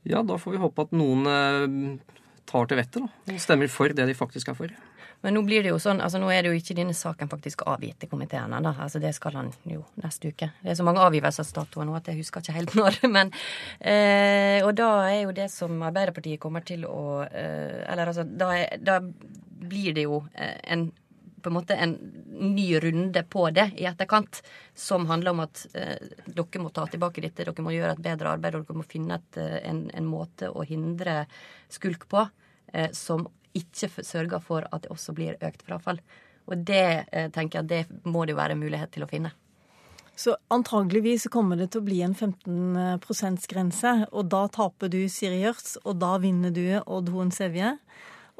Ja, 0.08 0.22
da 0.24 0.38
får 0.40 0.54
vi 0.54 0.62
håpe 0.62 0.86
at 0.86 0.94
noen 0.96 1.26
eh, 1.28 2.14
tar 2.50 2.70
til 2.70 2.80
vettet 2.80 3.04
og 3.06 3.40
stemmer 3.40 3.70
for 3.70 3.94
det 3.94 4.08
de 4.10 4.16
faktisk 4.16 4.50
er 4.52 4.58
for. 4.58 4.80
Men 5.20 5.36
nå 5.36 5.42
blir 5.44 5.64
det 5.64 5.72
jo 5.72 5.78
sånn, 5.80 6.00
altså 6.00 6.16
nå 6.20 6.30
er 6.32 6.42
det 6.42 6.52
jo 6.52 6.58
ikke 6.58 6.76
denne 6.78 6.94
saken 6.96 7.28
faktisk 7.28 7.66
avgitt 7.68 7.98
til 8.00 8.08
komiteen 8.08 8.54
ennå. 8.56 8.72
Altså 8.80 9.02
det 9.02 9.12
skal 9.16 9.36
han 9.36 9.50
jo 9.68 9.82
neste 10.00 10.32
uke. 10.32 10.48
Det 10.62 10.72
er 10.72 10.78
så 10.78 10.86
mange 10.86 11.02
avgivelsesdatoer 11.04 11.88
nå 11.88 11.98
at 11.98 12.08
jeg 12.08 12.22
husker 12.22 12.40
ikke 12.40 12.56
helt 12.56 12.76
når. 12.80 12.96
Men, 13.12 13.34
eh, 13.80 14.64
og 14.64 14.72
da 14.80 14.88
er 15.10 15.20
jo 15.26 15.36
det 15.36 15.50
som 15.52 15.76
Arbeiderpartiet 15.90 16.40
kommer 16.40 16.64
til 16.64 16.86
å 16.88 17.20
eh, 17.26 17.84
Eller 17.84 18.12
altså, 18.12 18.24
da, 18.24 18.50
er, 18.56 18.80
da 18.80 19.00
blir 19.00 19.92
det 19.96 20.08
jo 20.08 20.24
eh, 20.32 20.56
en 20.72 20.88
på 21.40 21.48
en 21.48 21.56
måte 21.56 21.74
en 21.74 21.94
ny 22.54 22.66
runde 22.80 23.22
på 23.22 23.46
det 23.56 23.70
i 23.80 23.86
etterkant, 23.88 24.42
som 24.74 25.06
handler 25.08 25.34
om 25.34 25.40
at 25.44 25.62
eh, 25.72 25.96
dere 26.26 26.62
må 26.62 26.72
ta 26.74 26.86
tilbake 26.90 27.22
dette, 27.24 27.46
dere 27.46 27.64
må 27.64 27.72
gjøre 27.74 27.94
et 27.96 28.04
bedre 28.04 28.34
arbeid, 28.34 28.58
og 28.58 28.66
dere 28.66 28.80
må 28.80 28.86
finne 28.88 29.16
et, 29.16 29.40
eh, 29.40 29.56
en, 29.70 29.86
en, 29.96 30.10
måte 30.10 30.50
å 30.52 30.64
hindre 30.68 31.22
skulk 31.72 32.06
på 32.10 32.26
som 32.96 33.26
ikke 33.56 33.90
sørger 34.06 34.42
for 34.44 34.66
at 34.70 34.84
det 34.84 34.92
også 34.94 35.14
blir 35.16 35.38
økt 35.42 35.64
frafall. 35.66 36.00
Og 36.50 36.64
det 36.66 37.06
eh, 37.12 37.30
tenker 37.34 37.60
jeg 37.60 37.70
det 37.70 38.08
må 38.08 38.24
det 38.24 38.34
jo 38.34 38.40
være 38.40 38.58
mulighet 38.58 38.92
til 38.94 39.06
å 39.06 39.10
finne. 39.10 39.32
Så 40.20 40.34
antageligvis 40.52 41.30
kommer 41.32 41.56
det 41.56 41.70
til 41.72 41.80
å 41.80 41.86
bli 41.86 42.02
en 42.04 42.14
15 42.14 43.00
%-grense, 43.00 43.92
og 44.12 44.28
da 44.28 44.42
taper 44.52 44.90
du 44.92 45.00
Siri 45.08 45.38
Gjørts, 45.40 45.78
og 45.86 45.96
da 46.02 46.18
vinner 46.20 46.52
du 46.52 46.64
Odd 46.82 47.08
Hoen 47.14 47.30
Sevje. 47.32 47.70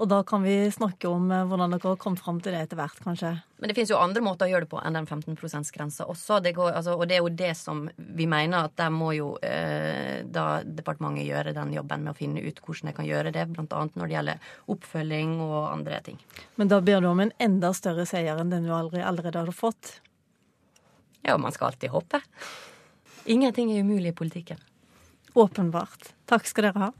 Og 0.00 0.08
da 0.08 0.22
kan 0.24 0.40
vi 0.40 0.54
snakke 0.72 1.08
om 1.12 1.26
eh, 1.28 1.42
hvordan 1.44 1.74
dere 1.74 1.90
har 1.92 1.98
kommet 2.00 2.22
fram 2.24 2.38
til 2.40 2.54
det 2.56 2.62
etter 2.64 2.78
hvert, 2.78 3.00
kanskje. 3.04 3.34
Men 3.60 3.68
det 3.68 3.74
finnes 3.76 3.90
jo 3.92 3.98
andre 4.00 4.22
måter 4.24 4.48
å 4.48 4.52
gjøre 4.54 4.64
det 4.64 4.70
på 4.70 4.80
enn 4.80 4.96
den 4.96 5.08
15 5.08 5.36
%-grensa 5.36 6.06
også. 6.08 6.38
Det 6.40 6.54
går, 6.56 6.70
altså, 6.78 6.94
og 6.96 7.10
det 7.10 7.18
er 7.18 7.20
jo 7.20 7.32
det 7.42 7.50
som 7.58 7.82
vi 7.96 8.24
mener 8.30 8.70
at 8.70 8.76
der 8.80 8.88
må 8.94 9.10
jo 9.12 9.34
eh, 9.44 10.22
da 10.24 10.62
departementet 10.64 11.28
gjøre 11.28 11.52
den 11.56 11.74
jobben 11.76 12.06
med 12.06 12.14
å 12.14 12.16
finne 12.16 12.40
ut 12.40 12.62
hvordan 12.64 12.88
de 12.88 12.94
kan 12.96 13.08
gjøre 13.10 13.34
det, 13.36 13.44
bl.a. 13.52 13.82
når 13.92 14.06
det 14.06 14.16
gjelder 14.16 14.48
oppfølging 14.72 15.36
og 15.44 15.58
andre 15.68 16.00
ting. 16.08 16.22
Men 16.56 16.72
da 16.72 16.80
ber 16.80 17.04
du 17.04 17.10
om 17.10 17.20
en 17.26 17.34
enda 17.36 17.74
større 17.76 18.08
seier 18.08 18.40
enn 18.40 18.54
den 18.54 18.64
du 18.64 18.72
allerede, 18.72 19.04
allerede 19.04 19.44
hadde 19.44 19.56
fått? 19.56 19.98
Ja, 21.28 21.36
man 21.36 21.52
skal 21.52 21.74
alltid 21.74 21.92
håpe. 21.92 22.22
Ingenting 23.28 23.74
er 23.74 23.84
umulig 23.84 24.14
i 24.14 24.16
politikken. 24.16 24.64
Åpenbart. 25.36 26.14
Takk 26.30 26.48
skal 26.48 26.70
dere 26.70 26.88
ha. 26.88 26.92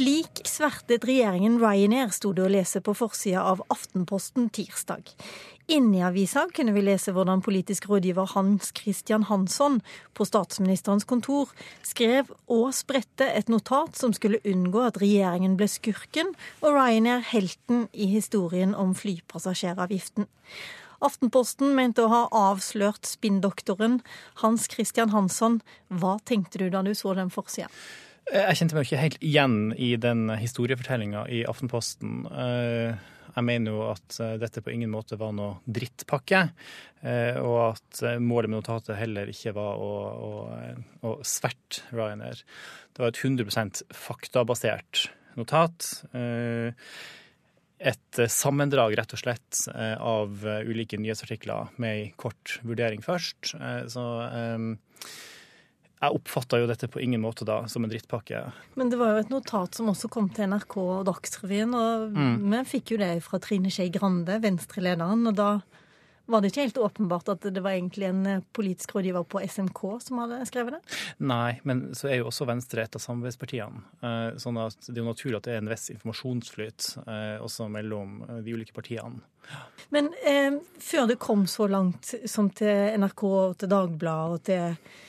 Slik 0.00 0.40
svertet 0.48 1.04
regjeringen 1.04 1.58
Ryanair, 1.60 2.08
sto 2.16 2.30
det 2.32 2.46
å 2.46 2.48
lese 2.48 2.80
på 2.80 2.94
forsida 2.96 3.42
av 3.44 3.58
Aftenposten 3.68 4.46
tirsdag. 4.48 5.10
Inni 5.68 6.00
avisa 6.00 6.46
kunne 6.56 6.72
vi 6.72 6.86
lese 6.86 7.12
hvordan 7.12 7.42
politisk 7.44 7.90
rådgiver 7.90 8.30
Hans 8.32 8.70
Christian 8.78 9.26
Hansson 9.28 9.76
på 10.16 10.24
statsministerens 10.24 11.04
kontor 11.04 11.52
skrev 11.84 12.32
og 12.48 12.72
spredte 12.72 13.28
et 13.28 13.52
notat 13.52 14.00
som 14.00 14.16
skulle 14.16 14.40
unngå 14.40 14.88
at 14.88 15.02
regjeringen 15.04 15.60
ble 15.60 15.68
skurken 15.68 16.32
og 16.62 16.80
Ryanair 16.80 17.20
helten 17.34 17.90
i 17.92 18.08
historien 18.16 18.72
om 18.72 18.96
flypassasjeravgiften. 18.96 20.24
Aftenposten 21.04 21.76
mente 21.76 22.08
å 22.08 22.14
ha 22.16 22.26
avslørt 22.48 23.04
spinndoktoren 23.04 24.00
Hans 24.40 24.70
Christian 24.72 25.12
Hansson. 25.12 25.60
Hva 25.92 26.22
tenkte 26.24 26.64
du 26.64 26.70
da 26.72 26.80
du 26.88 26.96
så 26.96 27.12
den 27.20 27.28
forsida? 27.28 27.68
Jeg 28.30 28.58
kjente 28.60 28.76
meg 28.76 28.86
ikke 28.86 29.00
helt 29.00 29.22
igjen 29.26 29.54
i 29.74 29.94
den 29.98 30.28
historiefortellinga 30.38 31.24
i 31.34 31.40
Aftenposten. 31.50 32.26
Eh, 32.30 32.98
jeg 33.30 33.46
mener 33.46 33.74
jo 33.74 33.86
at 33.88 34.18
eh, 34.22 34.36
dette 34.42 34.62
på 34.62 34.70
ingen 34.70 34.92
måte 34.92 35.18
var 35.18 35.32
noe 35.34 35.56
drittpakke, 35.66 36.42
eh, 37.02 37.38
og 37.42 37.58
at 37.72 38.02
målet 38.22 38.52
med 38.52 38.60
notatet 38.60 38.98
heller 39.00 39.32
ikke 39.32 39.54
var 39.56 39.82
å, 39.82 39.90
å, 40.28 40.30
å 41.10 41.14
sverte 41.26 41.82
Ryanair. 41.90 42.44
Det 42.94 43.02
var 43.02 43.10
et 43.10 43.22
100% 43.24 43.82
faktabasert 43.98 45.08
notat. 45.38 45.88
Et 47.80 48.22
sammendrag, 48.30 48.94
rett 48.98 49.14
og 49.16 49.22
slett, 49.22 49.62
av 49.72 50.42
ulike 50.68 50.98
nyhetsartikler 51.00 51.70
med 51.80 51.90
ei 51.96 52.08
kort 52.20 52.58
vurdering 52.66 53.00
først. 53.02 53.54
Så 53.94 54.06
jeg 56.00 56.16
oppfatta 56.16 56.60
jo 56.62 56.68
dette 56.70 56.88
på 56.88 57.02
ingen 57.04 57.20
måte 57.20 57.44
da 57.44 57.62
som 57.68 57.84
en 57.84 57.90
drittpakke. 57.92 58.46
Men 58.80 58.92
det 58.92 58.98
var 59.00 59.14
jo 59.14 59.24
et 59.24 59.32
notat 59.32 59.76
som 59.76 59.90
også 59.92 60.08
kom 60.12 60.30
til 60.32 60.48
NRK 60.48 60.76
og 60.80 61.02
Dagsrevyen, 61.10 61.76
og 61.76 62.16
mm. 62.16 62.38
vi 62.54 62.62
fikk 62.70 62.94
jo 62.94 63.02
det 63.02 63.12
fra 63.26 63.40
Trine 63.42 63.72
Skei 63.72 63.90
Grande, 63.92 64.38
Venstre-lederen, 64.40 65.28
og 65.28 65.36
da 65.36 65.50
var 66.30 66.40
det 66.40 66.52
ikke 66.52 66.62
helt 66.62 66.78
åpenbart 66.78 67.28
at 67.32 67.46
det 67.50 67.62
var 67.64 67.74
egentlig 67.74 68.06
en 68.06 68.20
eh, 68.30 68.42
politisk 68.54 68.94
rådgiver 68.94 69.24
på 69.26 69.42
SMK 69.42 69.80
som 70.04 70.20
hadde 70.22 70.38
skrevet 70.46 70.76
det? 70.76 70.80
Nei, 71.26 71.58
men 71.66 71.88
så 71.98 72.06
er 72.06 72.20
jo 72.20 72.28
også 72.30 72.46
Venstre 72.46 72.84
et 72.84 72.94
av 72.94 73.02
samarbeidspartiene. 73.02 73.82
Eh, 73.98 74.38
sånn 74.38 74.60
at 74.62 74.78
det 74.86 74.94
er 74.94 75.02
jo 75.02 75.08
naturlig 75.08 75.40
at 75.40 75.48
det 75.48 75.56
er 75.56 75.64
en 75.64 75.72
viss 75.72 75.88
informasjonsflyt 75.96 76.88
eh, 77.02 77.36
også 77.42 77.66
mellom 77.74 78.20
de 78.46 78.54
ulike 78.54 78.76
partiene. 78.76 79.24
Men 79.90 80.12
eh, 80.22 80.60
før 80.78 81.10
det 81.10 81.18
kom 81.18 81.48
så 81.50 81.66
langt 81.66 82.14
som 82.30 82.52
til 82.54 82.94
NRK 83.02 83.24
og 83.26 83.56
til 83.58 83.72
Dagbladet 83.74 84.38
og 84.38 84.44
til 84.46 85.08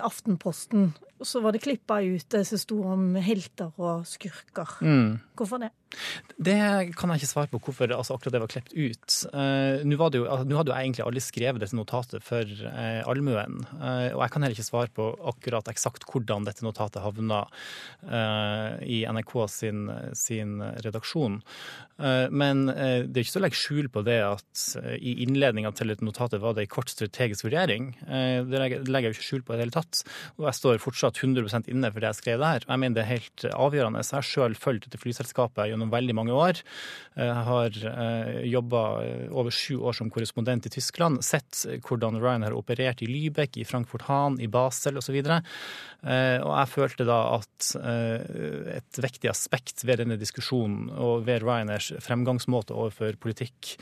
Aftenposten. 0.00 0.94
Og 1.20 1.28
så 1.28 1.40
var 1.44 1.54
det 1.54 1.62
klippa 1.62 2.00
ut 2.02 2.26
det 2.34 2.42
som 2.48 2.60
sto 2.60 2.80
om 2.94 3.14
helter 3.22 3.70
og 3.78 4.06
skurker. 4.08 4.78
Mm. 4.82 5.18
Hvorfor 5.38 5.62
det? 5.62 5.70
Det 6.38 6.56
kan 6.98 7.12
jeg 7.12 7.22
ikke 7.22 7.30
svare 7.30 7.50
på 7.52 7.60
hvorfor 7.62 7.92
altså, 7.94 8.16
akkurat 8.16 8.34
det 8.34 8.42
var 8.42 8.50
klippet 8.50 8.74
ut. 8.74 9.16
Uh, 9.34 9.82
Nå 9.86 9.98
hadde 10.00 10.20
jo 10.20 10.26
jeg 10.26 10.74
egentlig 10.74 11.04
aldri 11.04 11.22
skrevet 11.22 11.62
dette 11.62 11.76
notatet 11.78 12.24
for 12.26 12.42
uh, 12.42 13.02
allmuen. 13.10 13.62
Uh, 13.78 14.10
og 14.14 14.24
jeg 14.24 14.34
kan 14.34 14.44
heller 14.44 14.58
ikke 14.58 14.66
svare 14.66 14.92
på 14.94 15.08
akkurat 15.32 15.70
eksakt 15.70 16.06
hvordan 16.10 16.48
dette 16.48 16.64
notatet 16.66 17.02
havna 17.04 17.44
i 18.84 19.00
NRK 19.08 19.32
sin, 19.50 19.86
sin 20.16 20.58
redaksjon. 20.84 21.38
men 22.30 22.62
det 22.66 23.16
er 23.16 23.22
ikke 23.22 23.32
så 23.32 23.40
å 23.40 23.42
legge 23.44 23.58
skjul 23.58 23.88
på 23.92 24.02
det 24.06 24.18
at 24.24 24.64
i 24.98 25.14
innledninga 25.24 25.72
til 25.76 25.92
dette 25.92 26.04
notatet 26.06 26.42
var 26.42 26.56
det 26.56 26.66
en 26.66 26.72
kort 26.74 26.92
strategisk 26.92 27.46
vurdering. 27.46 27.92
det 28.04 28.60
legger 28.60 29.08
jeg 29.08 29.16
ikke 29.16 29.26
skjul 29.28 29.44
på 29.44 29.54
i 29.54 29.58
det 29.58 29.66
hele 29.66 29.76
tatt. 29.76 30.02
Og 30.38 30.48
jeg 30.48 30.58
står 30.60 30.82
fortsatt 30.84 31.03
100 31.12 31.68
inne 31.70 31.90
for 31.92 32.00
det 32.00 32.10
jeg 32.12 32.20
skrev 32.20 32.42
der. 32.42 32.64
Jeg 32.68 32.80
mener 32.80 32.96
det 32.96 33.02
er 33.04 33.10
helt 33.10 33.44
avgjørende. 33.50 34.02
Jeg 34.02 34.16
har 34.16 34.26
sjøl 34.28 34.56
fulgt 34.58 34.86
dette 34.86 35.00
flyselskapet 35.00 35.70
gjennom 35.70 35.92
veldig 35.92 36.16
mange 36.16 36.36
år. 36.36 36.60
Jeg 37.14 37.30
eh, 37.30 37.42
har 37.48 37.78
eh, 37.90 38.38
jobba 38.50 38.84
eh, 39.04 39.26
over 39.32 39.54
sju 39.54 39.78
år 39.86 39.98
som 39.98 40.10
korrespondent 40.14 40.68
i 40.68 40.72
Tyskland. 40.74 41.20
Sett 41.26 41.64
hvordan 41.86 42.20
Ryan 42.22 42.46
har 42.46 42.56
operert 42.56 43.04
i 43.04 43.10
Lübeck, 43.10 43.58
i 43.60 43.66
Frankfurt 43.68 44.06
Hahn, 44.08 44.38
i 44.40 44.48
Basel 44.50 44.98
osv. 45.00 45.20
Og, 45.24 45.52
og 46.04 46.54
jeg 46.54 46.72
følte 46.74 47.06
da 47.08 47.18
at 47.38 47.70
et 48.76 48.98
viktig 49.00 49.30
aspekt 49.30 49.86
ved 49.88 50.02
denne 50.02 50.18
diskusjonen 50.20 50.90
og 50.92 51.24
ved 51.28 51.46
Ryaners 51.46 51.92
fremgangsmåte 52.04 52.76
overfor 52.76 53.16
politikk 53.22 53.76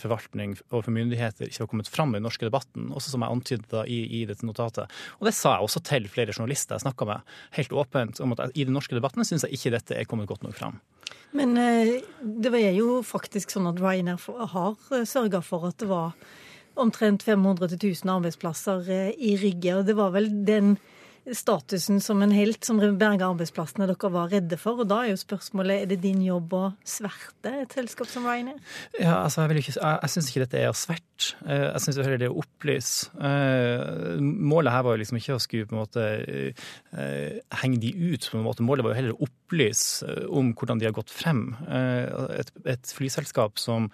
forvaltning 0.00 0.54
overfor 0.70 0.94
myndigheter 0.96 1.44
ikke 1.44 1.60
har 1.60 1.68
kommet 1.68 1.90
fram 1.92 2.14
i 2.14 2.16
den 2.16 2.24
norske 2.24 2.46
debatten, 2.48 2.86
også 2.96 3.12
som 3.12 3.24
jeg 3.24 3.36
antydet 3.36 3.82
i, 3.84 3.98
i, 4.20 4.22
dette 4.28 4.46
notatet. 4.48 4.88
Og 5.20 5.28
det 5.28 5.34
sa 5.36 5.58
jeg 5.58 5.66
også 5.66 5.82
til 5.84 6.08
flere 6.08 6.32
journalister 6.32 6.78
jeg 6.78 6.86
snakka 6.86 7.08
med, 7.10 7.34
helt 7.58 7.74
åpent 7.76 8.22
om 8.24 8.32
at 8.32 8.46
i 8.54 8.64
den 8.64 8.72
norske 8.76 8.96
debatten 8.96 9.28
syns 9.28 9.44
jeg 9.44 9.58
ikke 9.58 9.74
dette 9.76 9.98
er 9.98 10.08
kommet 10.08 10.30
godt 10.30 10.46
nok 10.46 10.56
fram. 10.56 10.80
Men 11.36 11.56
eh, 11.60 11.98
det 12.22 12.52
er 12.56 12.72
jo 12.76 13.00
faktisk 13.04 13.52
sånn 13.52 13.68
at 13.68 13.80
Ryanair 13.82 14.22
har 14.54 14.76
eh, 14.94 15.04
sørga 15.08 15.42
for 15.44 15.68
at 15.68 15.76
det 15.82 15.90
var 15.90 16.14
omtrent 16.78 17.24
500 17.26 17.76
000 17.76 18.12
arbeidsplasser 18.14 18.88
eh, 18.92 19.10
i 19.12 19.34
Rygge. 19.40 19.76
Og 19.76 19.88
det 19.88 19.96
var 19.98 20.14
vel 20.14 20.30
den 20.48 20.76
statusen 21.36 22.00
som 22.04 22.22
en 22.24 22.32
helt 22.34 22.64
som 22.66 22.80
berga 22.80 23.28
arbeidsplassene 23.28 23.88
dere 23.90 24.10
var 24.14 24.30
redde 24.32 24.58
for. 24.60 24.82
Og 24.82 24.90
da 24.90 25.02
er 25.04 25.12
jo 25.12 25.20
spørsmålet 25.20 25.84
er 25.84 25.90
det 25.92 26.00
din 26.04 26.22
jobb 26.24 26.54
å 26.56 26.62
sverte 26.86 27.54
et 27.64 27.74
selskap 27.76 28.10
som 28.10 28.28
Ryanair? 28.28 28.60
Ja, 28.98 29.22
altså 29.24 29.46
jeg, 29.46 29.64
ikke, 29.64 29.76
jeg, 29.78 29.98
jeg 30.02 30.14
syns 30.14 30.30
ikke 30.30 30.44
dette 30.46 30.62
er 30.62 30.70
å 30.72 30.78
sverte. 30.78 31.34
Eh, 31.46 31.66
jeg 31.66 31.84
syns 31.84 32.00
heller 32.02 32.22
det 32.22 32.28
er 32.28 32.36
å 32.36 32.44
opplyse. 32.44 33.10
Eh, 33.30 34.22
målet 34.22 34.74
her 34.74 34.86
var 34.86 34.96
jo 34.96 35.02
liksom 35.02 35.20
ikke 35.20 35.36
å 35.36 35.42
skulle 35.42 35.68
på 35.68 35.76
en 35.76 35.82
måte 35.82 36.06
henge 37.62 37.82
de 37.82 37.92
ut 38.12 38.30
på 38.30 38.38
en 38.38 38.46
måte. 38.46 38.66
Målet 38.66 38.86
var 38.86 38.94
jo 38.94 39.00
heller 39.02 39.16
å 39.16 39.22
opplyse 39.26 39.37
om 40.28 40.52
hvordan 40.52 40.80
de 40.80 40.88
har 40.88 40.96
gått 40.96 41.12
frem. 41.14 41.52
Et, 41.68 42.50
et 42.68 42.92
flyselskap 42.96 43.58
som 43.60 43.88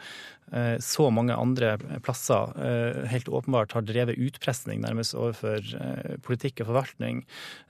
Eh, 0.53 0.79
så 0.79 1.09
mange 1.11 1.35
andre 1.35 1.75
plasser 2.05 2.53
eh, 2.61 2.99
helt 3.09 3.29
åpenbart 3.33 3.73
har 3.75 3.85
drevet 3.87 4.21
utpressing 4.21 4.83
nærmest 4.85 5.17
overfor 5.17 5.59
eh, 5.59 6.19
politikk 6.25 6.63
og 6.63 6.69
forvaltning, 6.69 7.25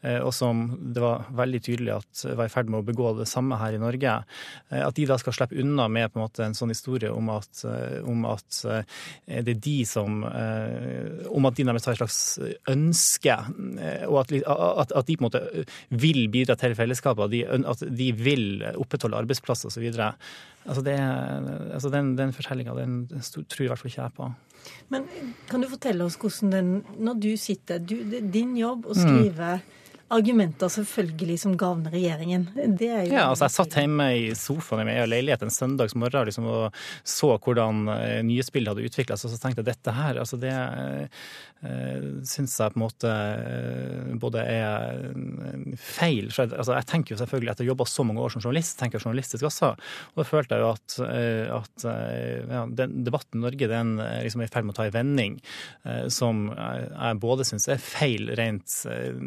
og 0.05 0.33
som 0.37 0.67
det 0.93 1.01
var 1.01 1.25
veldig 1.33 1.59
tydelig 1.65 1.93
at 1.95 2.23
var 2.37 2.49
i 2.49 2.53
ferd 2.53 2.69
med 2.69 2.83
å 2.83 2.85
begå 2.85 3.15
det 3.17 3.27
samme 3.29 3.57
her 3.57 3.73
i 3.73 3.81
Norge. 3.81 4.13
At 4.69 4.97
de 4.99 5.07
da 5.09 5.17
skal 5.21 5.33
slippe 5.33 5.57
unna 5.63 5.87
med 5.89 6.13
på 6.13 6.19
en 6.19 6.25
måte 6.27 6.45
en 6.45 6.57
sånn 6.57 6.73
historie 6.75 7.09
om 7.09 7.31
at, 7.33 7.63
om 8.05 8.27
at 8.29 8.59
det 9.25 9.55
er 9.55 9.63
de 9.65 9.77
som 9.89 10.21
Om 10.25 11.49
at 11.49 11.57
de 11.57 11.65
nærmest 11.65 11.89
har 11.89 11.97
et 11.97 12.03
slags 12.03 12.19
ønske, 12.71 13.39
og 14.11 14.19
at, 14.21 14.35
at, 14.45 14.93
at, 14.93 15.09
de 15.09 15.17
på 15.17 15.25
en 15.25 15.29
måte 15.31 15.65
vil 15.89 16.21
bidra 16.35 16.59
til 16.61 16.77
fellesskapet, 16.77 17.25
at 17.25 17.33
de 17.33 17.43
vil 18.17 18.65
opprettholde 18.75 19.19
arbeidsplasser 19.19 19.71
osv. 19.71 19.87
Altså 20.65 20.83
det, 20.85 20.97
altså 21.75 21.91
den, 21.93 22.15
den 22.17 22.33
fortellinga 22.33 22.75
tror 22.75 23.65
i 23.65 23.71
hvert 23.71 23.81
fall 23.81 23.93
ikke 23.93 24.03
jeg 24.03 24.17
på. 24.17 24.29
Men 24.89 25.09
kan 25.51 25.61
du 25.61 25.69
fortelle 25.69 26.07
oss 26.07 26.17
hvordan 26.17 26.53
den 26.55 26.69
Når 27.05 27.19
du 27.21 27.35
sitter 27.37 27.83
du, 27.85 27.99
Din 28.33 28.55
jobb 28.57 28.87
å 28.89 28.95
skrive 28.97 29.59
mm 29.59 29.83
argumenter 30.13 30.69
selvfølgelig 30.69 31.39
som 31.41 31.55
gagner 31.59 31.95
regjeringen. 31.95 32.47
Det 32.79 32.89
er 32.91 33.07
jo 33.07 33.15
ja, 33.15 33.25
altså 33.31 33.47
Jeg 33.47 33.55
satt 33.57 33.77
hjemme 33.81 34.09
i 34.19 34.27
sofaen 34.37 34.83
i 34.83 34.89
min 34.89 35.09
leilighet 35.09 35.45
en 35.47 35.53
søndags 35.55 35.97
morgen 35.97 36.29
liksom, 36.29 36.49
og 36.51 36.77
så 37.09 37.33
hvordan 37.35 37.85
nye 37.87 38.23
nyhetsbildet 38.29 38.75
hadde 38.75 38.89
utvikla 38.89 39.17
seg, 39.17 39.31
og 39.31 39.35
så 39.35 39.43
tenkte 39.43 39.63
jeg 39.63 39.71
dette 39.71 39.95
her, 39.97 40.21
altså 40.21 40.39
det 40.41 40.53
øh, 40.53 42.09
syns 42.29 42.57
jeg 42.61 42.75
på 42.75 42.79
en 42.79 42.85
måte 42.85 43.13
både 44.21 44.45
er 44.45 45.01
feil. 45.81 46.29
For 46.35 46.45
jeg, 46.45 46.53
altså, 46.53 46.77
jeg 46.77 46.89
tenker 46.91 47.15
jo 47.15 47.21
selvfølgelig, 47.23 47.55
etter 47.55 47.65
å 47.65 47.69
ha 47.69 47.73
jobba 47.73 47.89
så 47.89 48.07
mange 48.07 48.25
år 48.25 48.35
som 48.35 48.45
journalist, 48.45 48.77
tenker 48.81 49.03
journalistisk 49.03 49.49
også, 49.49 49.73
og 50.13 50.21
da 50.21 50.29
følte 50.29 50.59
jeg 50.59 50.65
jo 50.65 50.73
at, 50.75 50.99
at 51.61 51.89
ja, 51.89 52.65
den 52.83 52.99
debatten 53.07 53.41
i 53.41 53.47
Norge 53.47 53.71
den 53.71 53.97
liksom 53.99 54.45
er 54.45 54.51
i 54.51 54.53
ferd 54.53 54.69
med 54.69 54.77
å 54.77 54.79
ta 54.81 54.89
en 54.89 54.97
vending 54.99 55.39
som 56.13 56.47
jeg 56.53 57.21
både 57.23 57.47
syns 57.49 57.69
er 57.73 57.81
feil 57.83 58.29
rent 58.37 58.77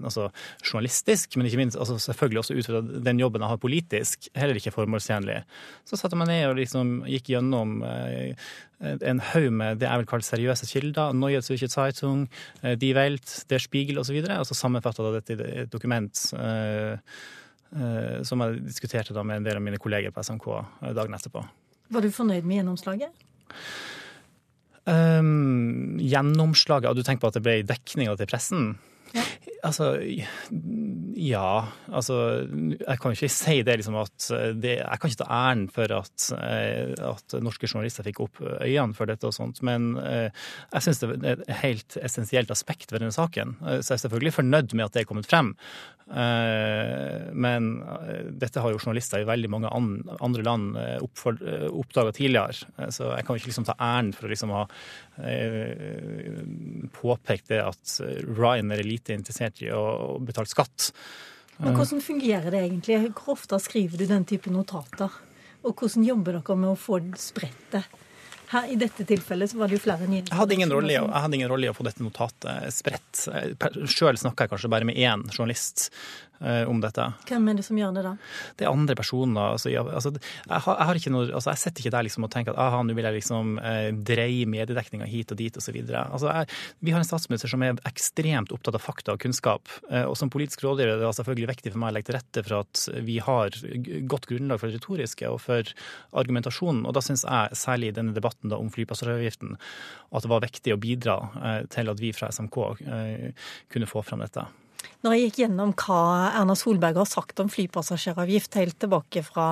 altså, 0.04 0.30
journalistisk, 0.68 1.38
men 1.38 1.48
ikke 1.48 1.60
minst 1.62 1.78
altså 1.80 1.98
selvfølgelig 2.02 2.42
også 2.42 2.58
ut 2.58 2.70
fra 2.70 2.82
den 3.08 3.22
jobben 3.22 3.44
jeg 3.44 3.52
har 3.52 3.62
politisk, 3.62 4.30
heller 4.38 4.60
ikke 4.60 4.74
formålstjenlig. 4.76 5.40
Så 5.88 6.00
satte 6.00 6.16
jeg 6.16 6.22
meg 6.22 6.32
ned 6.32 6.44
og 6.50 6.58
liksom 6.60 6.94
gikk 7.10 7.32
gjennom 7.34 7.80
eh, 7.88 8.48
en 8.82 9.24
haug 9.32 9.50
med 9.62 9.82
det 9.82 9.90
jeg 9.90 10.04
vil 10.04 10.10
kalle 10.12 10.28
seriøse 10.28 10.70
kilder. 10.70 11.18
Neue 11.18 11.42
Zürcher 11.46 11.72
Zeitung, 11.72 12.28
eh, 12.62 12.78
Die 12.80 12.94
Welt, 12.98 13.44
Der 13.50 13.64
Spiegel 13.64 14.02
osv. 14.04 14.20
Og, 14.22 14.32
og 14.40 14.50
så 14.50 14.58
sammenfatta 14.58 15.12
dette 15.18 15.38
i 15.38 15.52
et 15.66 15.74
dokument 15.74 16.24
eh, 16.38 16.98
som 18.24 18.40
jeg 18.40 18.62
diskuterte 18.64 19.12
da 19.12 19.26
med 19.28 19.42
en 19.42 19.48
del 19.50 19.58
av 19.60 19.64
mine 19.66 19.80
kolleger 19.82 20.14
på 20.16 20.24
SMK 20.24 20.46
dagen 20.96 21.18
etterpå. 21.18 21.42
Var 21.92 22.04
du 22.04 22.14
fornøyd 22.16 22.48
med 22.48 22.62
gjennomslaget? 22.62 23.26
Um, 24.88 25.98
gjennomslaget? 26.00 26.96
Du 26.96 27.04
tenker 27.04 27.26
på 27.26 27.32
at 27.32 27.36
det 27.36 27.44
ble 27.44 27.58
dekning 27.68 28.08
av 28.08 28.16
det 28.16 28.24
til 28.24 28.32
pressen? 28.32 28.70
Altså, 29.68 29.88
ja. 31.18 31.68
Altså, 31.90 32.18
jeg 32.78 33.02
kan 33.02 33.16
ikke 33.16 33.30
si 33.32 33.56
det 33.66 33.78
liksom 33.80 33.98
at 34.00 34.28
det, 34.62 34.78
Jeg 34.80 35.02
kan 35.02 35.12
ikke 35.12 35.22
ta 35.24 35.30
æren 35.34 35.66
for 35.74 35.94
at, 35.98 36.28
eh, 36.38 36.94
at, 37.10 37.38
norske 37.44 37.68
journalister 37.70 38.06
fikk 38.06 38.22
opp 38.24 38.42
øynene 38.44 38.96
for 38.98 39.10
dette 39.10 39.28
og 39.28 39.36
sånt, 39.36 39.62
men 39.66 39.96
eh, 40.02 40.30
jeg 40.74 40.86
syns 40.86 41.04
det 41.04 41.12
er 41.18 41.44
et 41.44 41.54
helt 41.64 41.98
essensielt 42.02 42.54
aspekt 42.54 42.94
ved 42.94 43.04
denne 43.04 43.16
saken. 43.16 43.58
Så 43.60 43.94
jeg 43.94 43.98
er 43.98 44.04
selvfølgelig 44.06 44.36
fornøyd 44.38 44.76
med 44.78 44.88
at 44.88 44.96
det 44.96 45.04
er 45.04 45.10
kommet 45.10 45.30
frem. 45.30 45.54
Eh, 46.08 47.28
men 47.36 47.72
dette 48.40 48.64
har 48.64 48.72
jo 48.72 48.80
journalister 48.80 49.24
i 49.24 49.28
veldig 49.28 49.52
mange 49.52 49.74
andre 49.74 50.46
land 50.46 50.78
oppdaga 51.02 52.14
tidligere, 52.16 52.92
så 52.94 53.12
jeg 53.16 53.28
kan 53.28 53.40
ikke 53.40 53.52
liksom 53.52 53.68
ta 53.68 53.76
æren 53.82 54.14
for 54.16 54.28
å 54.28 54.32
liksom 54.32 54.54
ha 54.56 54.64
påpekt 56.94 57.50
det 57.50 57.64
at 57.66 57.98
Ryan 58.38 58.72
er 58.76 58.86
lite 58.86 59.16
interessert 59.18 59.57
i 59.66 59.72
og 59.76 60.22
betalt 60.28 60.52
skatt. 60.52 60.92
Men 61.58 61.74
Hvordan 61.78 62.02
fungerer 62.06 62.52
det 62.54 62.60
egentlig? 62.68 63.00
Hvor 63.18 63.34
ofte 63.38 63.58
skriver 63.62 63.98
du 63.98 64.06
den 64.10 64.26
type 64.30 64.52
notater? 64.54 65.14
Og 65.66 65.74
hvordan 65.74 66.06
jobber 66.06 66.38
dere 66.38 66.58
med 66.60 66.74
å 66.74 66.78
få 66.80 67.00
spredt 67.18 67.72
det? 67.74 67.84
Her, 68.48 68.70
I 68.72 68.78
dette 68.80 69.04
tilfellet 69.04 69.52
så 69.52 69.58
var 69.60 69.68
det 69.68 69.76
jo 69.76 69.84
flere 69.84 70.06
nye. 70.08 70.22
Jeg 70.24 70.38
hadde 70.38 70.56
ingen 70.56 70.72
rolle 70.72 71.68
i, 71.68 71.70
å 71.70 71.76
få 71.76 71.84
dette 71.84 72.04
notatet 72.06 72.72
spredt. 72.72 73.26
Sjøl 73.92 74.16
snakka 74.16 74.46
jeg 74.46 74.54
kanskje 74.54 74.72
bare 74.72 74.88
med 74.88 74.96
én 74.96 75.26
journalist 75.34 75.90
om 76.40 76.80
dette. 76.84 77.04
Hvem 77.28 77.48
er 77.50 77.58
det 77.58 77.66
som 77.66 77.78
gjør 77.80 77.96
det, 77.96 78.04
da? 78.06 78.14
Det 78.60 78.66
er 78.68 78.72
andre 78.72 78.96
personer. 78.98 79.56
Altså, 79.56 79.72
jeg, 79.72 79.84
altså, 79.86 80.12
jeg, 80.14 80.62
har, 80.66 80.78
jeg, 80.78 80.88
har, 80.90 81.00
ikke 81.00 81.14
noe, 81.14 81.26
altså, 81.32 81.52
jeg 81.54 81.62
sitter 81.64 81.84
ikke 81.84 81.94
der 81.96 82.08
liksom 82.08 82.28
og 82.28 82.32
tenker 82.34 82.54
at 82.54 82.62
aha, 82.62 82.82
nå 82.86 82.96
vil 82.98 83.08
jeg 83.08 83.18
liksom 83.18 83.58
eh, 83.62 83.90
dreie 84.08 84.48
mediedekninga 84.50 85.08
hit 85.10 85.34
og 85.34 85.40
dit 85.42 85.58
osv. 85.58 85.78
Altså, 86.04 86.34
vi 86.86 86.94
har 86.94 87.02
en 87.02 87.08
statsminister 87.08 87.52
som 87.52 87.64
er 87.66 87.80
ekstremt 87.90 88.54
opptatt 88.56 88.78
av 88.78 88.84
fakta 88.84 89.16
og 89.16 89.24
kunnskap. 89.24 89.72
Eh, 89.90 90.06
og 90.06 90.18
som 90.20 90.32
politisk 90.34 90.64
rådgiver 90.66 90.96
er 90.96 91.02
det 91.04 91.14
selvfølgelig 91.18 91.52
viktig 91.54 91.74
for 91.74 91.84
meg 91.84 91.94
å 91.94 91.98
legge 91.98 92.12
til 92.12 92.18
rette 92.20 92.46
for 92.48 92.60
at 92.62 92.84
vi 93.08 93.18
har 93.24 93.58
godt 94.12 94.30
grunnlag 94.30 94.62
for 94.62 94.70
det 94.70 94.80
retoriske 94.80 95.32
og 95.32 95.42
for 95.44 95.74
argumentasjonen. 96.22 96.86
Og 96.88 96.96
da 96.98 97.04
syns 97.06 97.26
jeg, 97.28 97.58
særlig 97.58 97.92
i 97.92 97.98
denne 97.98 98.16
debatten 98.18 98.54
da, 98.54 98.60
om 98.62 98.72
flypassasjeravgiften, 98.74 99.58
at 99.58 100.26
det 100.26 100.32
var 100.32 100.46
viktig 100.46 100.76
å 100.76 100.82
bidra 100.82 101.18
eh, 101.42 101.60
til 101.74 101.92
at 101.94 102.04
vi 102.04 102.14
fra 102.16 102.32
SMK 102.34 102.62
eh, 102.86 103.52
kunne 103.74 103.90
få 103.90 104.06
fram 104.06 104.24
dette. 104.26 104.48
Når 105.06 105.14
jeg 105.14 105.26
gikk 105.26 105.42
gjennom 105.44 105.74
hva 105.78 106.00
Erna 106.40 106.56
Solberg 106.58 107.02
har 107.02 107.10
sagt 107.10 107.42
om 107.44 107.52
flypassasjeravgift 107.52 108.58
helt 108.60 108.78
tilbake 108.82 109.24
fra 109.26 109.48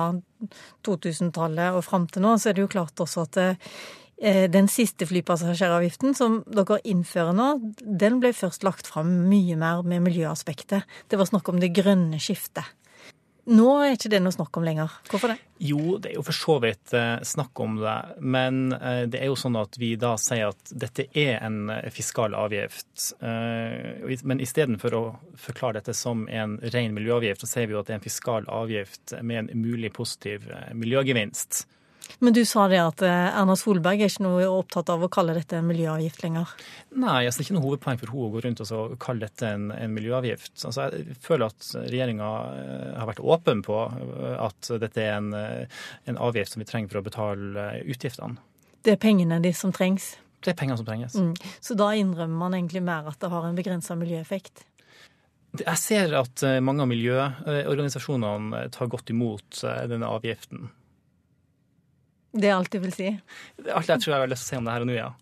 2000-tallet 0.86 1.76
og 1.76 1.84
fram 1.86 2.08
til 2.10 2.26
nå, 2.26 2.36
så 2.38 2.50
er 2.50 2.56
det 2.56 2.66
jo 2.66 2.72
klart 2.72 3.02
også 3.02 3.26
at 3.26 3.40
eh, 3.42 4.46
den 4.52 4.70
siste 4.72 5.08
flypassasjeravgiften 5.08 6.16
som 6.16 6.40
dere 6.48 6.80
innfører 6.88 7.36
nå, 7.36 7.50
den 7.82 8.20
ble 8.22 8.32
først 8.36 8.66
lagt 8.66 8.88
fram 8.90 9.12
mye 9.30 9.58
mer 9.60 9.84
med 9.86 10.04
miljøaspektet. 10.08 10.88
Det 11.10 11.20
var 11.20 11.28
snakk 11.30 11.52
om 11.52 11.62
det 11.62 11.74
grønne 11.76 12.20
skiftet. 12.22 12.64
Nå 13.46 13.66
er 13.78 13.92
ikke 13.94 14.10
det 14.10 14.18
noe 14.24 14.34
snakk 14.34 14.56
om 14.58 14.64
lenger. 14.66 14.90
Hvorfor 15.06 15.30
det? 15.30 15.36
Jo, 15.62 15.96
det 16.02 16.10
er 16.10 16.16
jo 16.18 16.24
for 16.26 16.36
så 16.36 16.56
vidt 16.64 16.92
eh, 16.98 17.20
snakk 17.22 17.60
om 17.62 17.76
det. 17.78 17.94
Men 18.18 18.72
eh, 18.74 19.04
det 19.06 19.20
er 19.20 19.30
jo 19.30 19.36
sånn 19.38 19.58
at 19.60 19.78
vi 19.78 19.92
da 20.00 20.16
sier 20.18 20.50
at 20.50 20.72
dette 20.74 21.06
er 21.14 21.38
en 21.46 21.70
eh, 21.70 21.86
fiskal 21.94 22.34
avgift. 22.34 23.12
Men 23.20 24.42
istedenfor 24.42 24.98
å 24.98 25.04
forklare 25.38 25.78
dette 25.78 25.94
som 25.94 26.26
en 26.26 26.58
ren 26.74 26.96
miljøavgift, 26.96 27.44
så 27.44 27.52
sier 27.52 27.70
vi 27.70 27.76
jo 27.76 27.84
at 27.84 27.88
det 27.88 27.96
er 27.96 28.00
en 28.00 28.08
fiskal 28.08 28.50
avgift 28.50 29.14
med 29.22 29.44
en 29.44 29.62
mulig 29.62 29.92
positiv 29.94 30.50
miljøgevinst. 30.74 31.64
Men 32.18 32.32
du 32.32 32.44
sa 32.48 32.64
det 32.68 32.78
at 32.80 33.02
eh, 33.04 33.28
Erna 33.36 33.56
Solberg 33.58 34.00
er 34.00 34.10
ikke 34.10 34.24
noe 34.24 34.46
opptatt 34.48 34.90
av 34.92 35.02
å 35.04 35.10
kalle 35.12 35.34
dette 35.36 35.58
en 35.58 35.66
miljøavgift 35.68 36.22
lenger? 36.24 36.52
Nei, 36.96 37.26
altså, 37.26 37.38
det 37.38 37.44
er 37.44 37.48
ikke 37.48 37.56
noe 37.58 37.66
hovedpoeng 37.66 38.00
for 38.00 38.12
henne 38.12 38.28
å 38.28 38.32
gå 38.32 38.42
rundt 38.44 38.62
og 38.64 38.94
kalle 39.02 39.28
dette 39.28 39.50
en, 39.52 39.66
en 39.74 39.96
miljøavgift. 39.96 40.54
Altså, 40.68 40.88
jeg 40.94 41.18
føler 41.24 41.50
at 41.50 41.70
regjeringa 41.86 42.30
eh, 42.52 42.92
har 43.00 43.10
vært 43.10 43.24
åpen 43.24 43.64
på 43.66 43.80
eh, 43.88 44.36
at 44.46 44.70
dette 44.86 45.02
er 45.02 45.18
en, 45.18 45.32
en, 45.36 46.20
avgift 46.28 46.54
som 46.54 46.62
vi 46.62 46.68
trenger 46.68 46.92
for 46.92 47.02
å 47.02 47.06
betale 47.06 47.66
utgiftene. 47.84 48.40
Det 48.86 48.94
er 48.94 49.02
pengene 49.02 49.40
de 49.42 49.52
som 49.56 49.74
trengs? 49.74 50.14
Det 50.44 50.54
er 50.54 50.58
pengene 50.58 50.78
som 50.78 50.88
trenges. 50.88 51.18
Mm. 51.18 51.34
Så 51.60 51.76
da 51.76 51.90
innrømmer 51.98 52.46
man 52.46 52.56
egentlig 52.56 52.84
mer 52.86 53.10
at 53.10 53.20
det 53.20 53.32
har 53.32 53.44
en 53.44 53.58
begrensa 53.58 53.96
miljøeffekt? 53.98 54.64
Jeg 55.56 55.80
ser 55.80 56.12
at 56.18 56.42
mange 56.60 56.84
av 56.84 56.90
miljøorganisasjonene 56.90 58.66
tar 58.74 58.90
godt 58.92 59.12
imot 59.14 59.62
denne 59.88 60.10
avgiften. 60.12 60.68
Det 62.36 62.50
er 62.50 62.56
alt 62.56 62.72
du 62.72 62.80
vil 62.82 62.92
si? 62.92 63.12
Alt 63.66 63.88
jeg 63.88 64.02
tror 64.02 64.12
jeg 64.12 64.24
har 64.26 64.30
lyst 64.30 64.44
til 64.44 64.48
å 64.48 64.54
si 64.54 64.60
om 64.60 64.66
det 64.68 64.74
her 64.76 64.84
og 64.84 64.90
nå, 64.90 64.96
ja. 64.98 65.12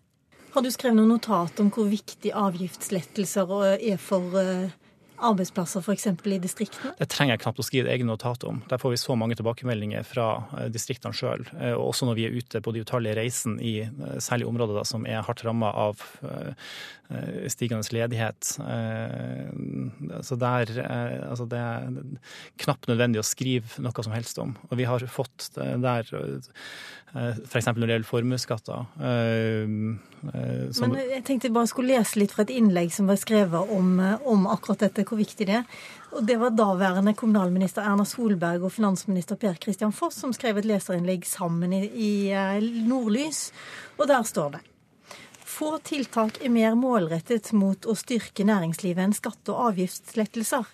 Har 0.55 0.63
du 0.63 0.71
skrevet 0.71 0.95
noen 0.95 1.13
notat 1.15 1.59
om 1.59 1.69
hvor 1.75 1.87
viktig 1.91 2.31
avgiftslettelser 2.35 3.53
er 3.75 3.97
for 3.99 4.37
eh, 4.39 4.73
arbeidsplasser 5.17 5.83
f.eks. 5.83 6.07
i 6.11 6.39
distriktene? 6.41 6.93
Det 6.99 7.07
trenger 7.11 7.35
jeg 7.35 7.43
knapt 7.45 7.61
å 7.61 7.65
skrive 7.65 7.91
egne 7.93 8.11
notat 8.11 8.43
om. 8.47 8.61
Der 8.69 8.81
får 8.81 8.95
vi 8.95 9.01
så 9.01 9.17
mange 9.19 9.37
tilbakemeldinger 9.39 10.07
fra 10.07 10.27
eh, 10.57 10.67
distriktene 10.73 11.15
sjøl. 11.15 11.45
Eh, 11.59 11.73
og 11.73 11.91
også 11.91 12.09
når 12.09 12.19
vi 12.19 12.27
er 12.27 12.35
ute 12.35 12.61
på 12.63 12.75
de 12.75 12.83
utallige 12.85 13.17
reisene 13.19 13.61
i 13.61 13.75
særlig 14.23 14.49
områder 14.49 14.79
da, 14.79 14.85
som 14.87 15.07
er 15.07 15.23
hardt 15.25 15.45
ramma 15.45 15.71
av 15.85 16.01
stigende 17.53 17.85
ledighet. 17.93 18.47
Så 20.25 20.37
der 20.41 20.71
altså 21.29 21.45
det 21.49 21.59
er 21.61 21.99
knapt 22.63 22.89
nødvendig 22.89 23.21
å 23.21 23.27
skrive 23.27 23.85
noe 23.85 24.05
som 24.05 24.15
helst 24.15 24.41
om. 24.41 24.55
Og 24.71 24.79
vi 24.79 24.87
har 24.89 25.05
fått 25.13 25.51
der 25.53 26.09
Eh, 27.15 27.35
F.eks. 27.47 27.69
når 27.71 27.87
det 27.87 27.95
gjelder 27.95 28.09
formuesskatter. 28.09 28.87
Eh, 28.99 29.61
eh, 30.35 30.81
Men 30.81 30.95
jeg 30.99 31.23
tenkte 31.23 31.47
jeg 31.47 31.55
bare 31.55 31.69
skulle 31.71 31.95
lese 31.95 32.19
litt 32.19 32.33
fra 32.35 32.43
et 32.43 32.51
innlegg 32.51 32.91
som 32.91 33.07
var 33.07 33.19
skrevet 33.21 33.71
om, 33.71 34.01
om 34.27 34.47
akkurat 34.51 34.83
dette 34.83 35.04
hvor 35.07 35.21
viktig 35.21 35.47
det 35.49 35.57
er. 35.61 35.65
Og 36.13 36.25
Det 36.25 36.37
var 36.41 36.55
daværende 36.55 37.15
kommunalminister 37.17 37.85
Erna 37.85 38.05
Solberg 38.05 38.63
og 38.63 38.73
finansminister 38.75 39.39
Per 39.39 39.57
Christian 39.61 39.95
Foss 39.95 40.21
som 40.23 40.33
skrev 40.33 40.61
et 40.61 40.69
leserinnlegg 40.69 41.27
sammen 41.29 41.73
i, 41.73 41.83
i 41.89 42.13
eh, 42.31 42.63
Nordlys, 42.87 43.51
og 43.97 44.09
der 44.11 44.23
står 44.27 44.57
det 44.57 44.65
få 45.55 45.77
tiltak 45.83 46.41
er 46.43 46.51
mer 46.51 46.73
målrettet 46.75 47.51
mot 47.55 47.85
å 47.87 47.95
styrke 47.95 48.43
næringslivet 48.47 49.03
enn 49.05 49.15
skatte- 49.15 49.53
og 49.53 49.69
avgiftslettelser. 49.69 50.65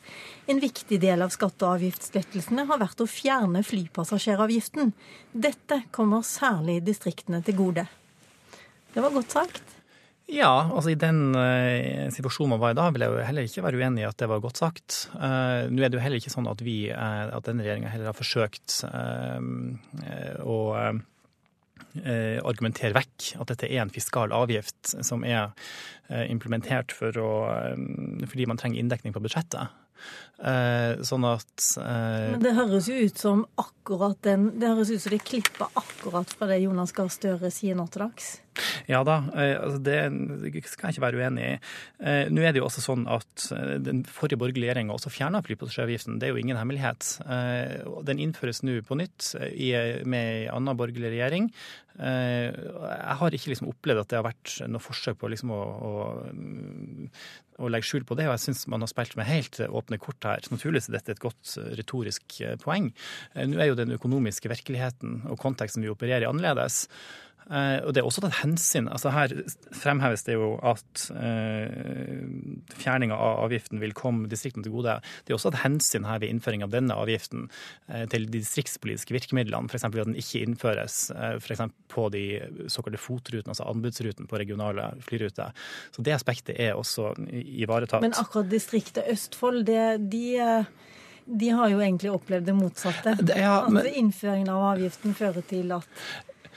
En 0.50 0.62
viktig 0.64 0.98
del 1.04 1.22
av 1.22 1.34
skatte- 1.34 1.68
og 1.68 1.78
avgiftslettelsene 1.78 2.66
har 2.70 2.82
vært 2.82 3.04
å 3.04 3.10
fjerne 3.10 3.62
flypassasjeravgiften. 3.68 4.94
Dette 5.34 5.84
kommer 5.92 6.26
særlig 6.26 6.80
distriktene 6.88 7.44
til 7.46 7.60
gode. 7.60 7.86
Det 8.94 9.04
var 9.06 9.14
godt 9.14 9.38
sagt. 9.38 9.81
Ja, 10.32 10.52
altså 10.72 10.94
i 10.94 11.00
den 11.00 11.34
uh, 11.36 12.08
situasjonen 12.14 12.54
man 12.54 12.62
var 12.62 12.72
i 12.72 12.78
da, 12.78 12.88
vil 12.96 13.04
jeg 13.04 13.12
jo 13.12 13.24
heller 13.28 13.48
ikke 13.48 13.64
være 13.66 13.82
uenig 13.82 14.06
i 14.06 14.08
at 14.08 14.20
det 14.22 14.30
var 14.32 14.44
godt 14.44 14.62
sagt. 14.62 14.98
Uh, 15.18 15.68
nå 15.68 15.84
er 15.84 15.92
det 15.92 16.00
jo 16.00 16.04
heller 16.06 16.22
ikke 16.22 16.32
sånn 16.32 16.48
at 16.48 16.64
vi, 16.64 16.76
uh, 16.88 17.28
at 17.36 17.50
denne 17.50 17.66
regjeringa 17.66 17.92
heller 17.92 18.12
har 18.14 18.18
forsøkt 18.18 18.82
å 20.42 20.60
argumentere 22.48 22.96
vekk 22.96 23.34
at 23.42 23.50
dette 23.52 23.68
er 23.68 23.82
en 23.82 23.92
fiskal 23.92 24.32
avgift 24.32 24.94
som 25.04 25.26
er 25.28 25.50
implementert 26.30 26.94
for 26.96 27.18
å, 27.20 27.32
fordi 28.32 28.46
man 28.48 28.62
trenger 28.62 28.80
inndekning 28.80 29.16
på 29.16 29.24
budsjettet. 29.26 29.74
Sånn 31.04 31.26
at 31.28 31.66
Men 31.82 32.46
det 32.46 32.54
høres 32.56 32.88
jo 32.88 32.96
ut 32.96 33.20
som 33.20 33.44
akkurat 33.60 34.18
den 34.26 34.48
Det 34.62 34.72
høres 34.72 34.94
ut 34.94 35.04
som 35.04 35.14
de 35.14 35.20
klipper 35.20 35.68
akkurat 35.82 36.32
fra 36.32 36.48
det 36.54 36.62
Jonas 36.64 36.96
Gahr 36.96 37.12
Støre 37.12 37.52
sier 37.52 37.76
nå 37.76 37.90
til 37.92 38.06
dags. 38.06 38.32
Ja 38.90 39.02
da, 39.08 39.18
eh, 39.36 39.56
altså 39.56 39.80
det 39.86 39.98
skal 40.68 40.90
jeg 40.90 40.98
ikke 40.98 41.06
være 41.06 41.22
uenig 41.22 41.46
i. 41.48 41.52
Eh, 42.04 42.32
nå 42.34 42.44
er 42.44 42.54
det 42.54 42.62
jo 42.62 42.68
også 42.68 42.84
sånn 42.84 43.06
at 43.12 43.46
eh, 43.56 43.78
den 43.84 44.04
forrige 44.08 44.40
borgerlige 44.42 44.72
regjeringa 44.72 44.96
også 44.96 45.14
fjerna 45.14 45.44
flypassasjeravgiften. 45.46 46.20
Det 46.20 46.28
er 46.28 46.36
jo 46.36 46.42
ingen 46.42 46.60
hemmelighet. 46.60 47.14
Den 48.08 48.20
innføres 48.22 48.62
nå 48.66 48.80
på 48.88 48.98
nytt 49.00 49.34
med 49.40 50.20
ei 50.22 50.50
anna 50.52 50.76
borgerlig 50.78 51.14
regjering. 51.14 51.50
Jeg 52.02 53.16
har 53.20 53.36
ikke 53.36 53.52
liksom 53.52 53.70
opplevd 53.70 54.02
at 54.02 54.12
det 54.12 54.18
har 54.18 54.26
vært 54.26 54.54
noe 54.72 54.82
forsøk 54.82 55.20
på 55.22 55.30
liksom 55.32 55.52
å, 55.54 55.60
å, 55.62 55.92
å 57.62 57.72
legge 57.72 57.90
skjul 57.90 58.06
på 58.08 58.16
det, 58.18 58.30
og 58.30 58.36
jeg 58.38 58.44
syns 58.46 58.64
man 58.72 58.84
har 58.84 58.92
spilt 58.92 59.18
med 59.20 59.28
helt 59.28 59.60
åpne 59.68 60.00
kort 60.02 60.28
her. 60.28 60.44
Naturligvis 60.54 60.90
er 60.90 60.98
dette 60.98 61.16
et 61.16 61.24
godt 61.24 61.58
retorisk 61.80 62.40
poeng. 62.64 62.90
Nå 63.36 63.60
er 63.60 63.72
jo 63.72 63.80
den 63.80 63.96
økonomiske 63.98 64.52
virkeligheten 64.52 65.22
og 65.30 65.40
konteksten 65.44 65.86
vi 65.86 65.92
opererer 65.92 66.26
i, 66.26 66.32
annerledes. 66.32 66.86
Uh, 67.50 67.82
og 67.84 67.92
det 67.92 68.02
er 68.02 68.08
også 68.08 68.24
tatt 68.24 68.38
hensyn. 68.42 68.88
altså 68.92 69.12
Her 69.12 69.34
fremheves 69.76 70.24
det 70.28 70.38
jo 70.38 70.54
at 70.64 71.06
uh, 71.16 72.22
fjerning 72.80 73.14
av 73.16 73.42
avgiften 73.48 73.82
vil 73.82 73.96
komme 73.98 74.30
distriktene 74.32 74.64
til 74.68 74.76
gode. 74.76 75.00
Det 75.26 75.34
er 75.34 75.40
også 75.40 75.52
tatt 75.52 75.64
hensyn 75.66 76.08
her 76.08 76.22
ved 76.22 76.32
innføring 76.32 76.64
av 76.66 76.72
denne 76.74 76.96
avgiften 76.96 77.50
uh, 77.50 78.06
til 78.12 78.30
de 78.30 78.40
distriktspolitiske 78.40 79.16
virkemidlene. 79.18 79.72
F.eks. 79.72 79.88
at 79.90 79.98
den 80.00 80.20
ikke 80.20 80.44
innføres 80.46 81.00
for 81.12 81.68
på 81.92 82.08
de 82.14 82.24
såkalte 82.72 83.00
FOT-rutene, 83.02 83.52
altså 83.52 83.68
anbudsruten 83.68 84.30
på 84.30 84.40
regionale 84.40 84.88
flyruter. 85.04 85.52
Så 85.92 86.06
det 86.06 86.16
aspektet 86.16 86.56
er 86.62 86.78
også 86.80 87.12
ivaretatt. 87.28 88.04
Men 88.06 88.16
akkurat 88.18 88.50
distriktet 88.52 89.10
Østfold, 89.12 89.66
det, 89.68 89.84
de 90.12 90.40
de 91.26 91.50
har 91.54 91.70
jo 91.70 91.80
egentlig 91.80 92.12
opplevd 92.12 92.50
det 92.50 92.56
motsatte. 92.58 93.14
Det, 93.22 93.38
ja, 93.40 93.62
men... 93.70 93.86
At 93.86 93.98
innføringen 93.98 94.50
av 94.52 94.66
avgiften 94.74 95.16
fører 95.16 95.46
til 95.48 95.72
at 95.76 96.04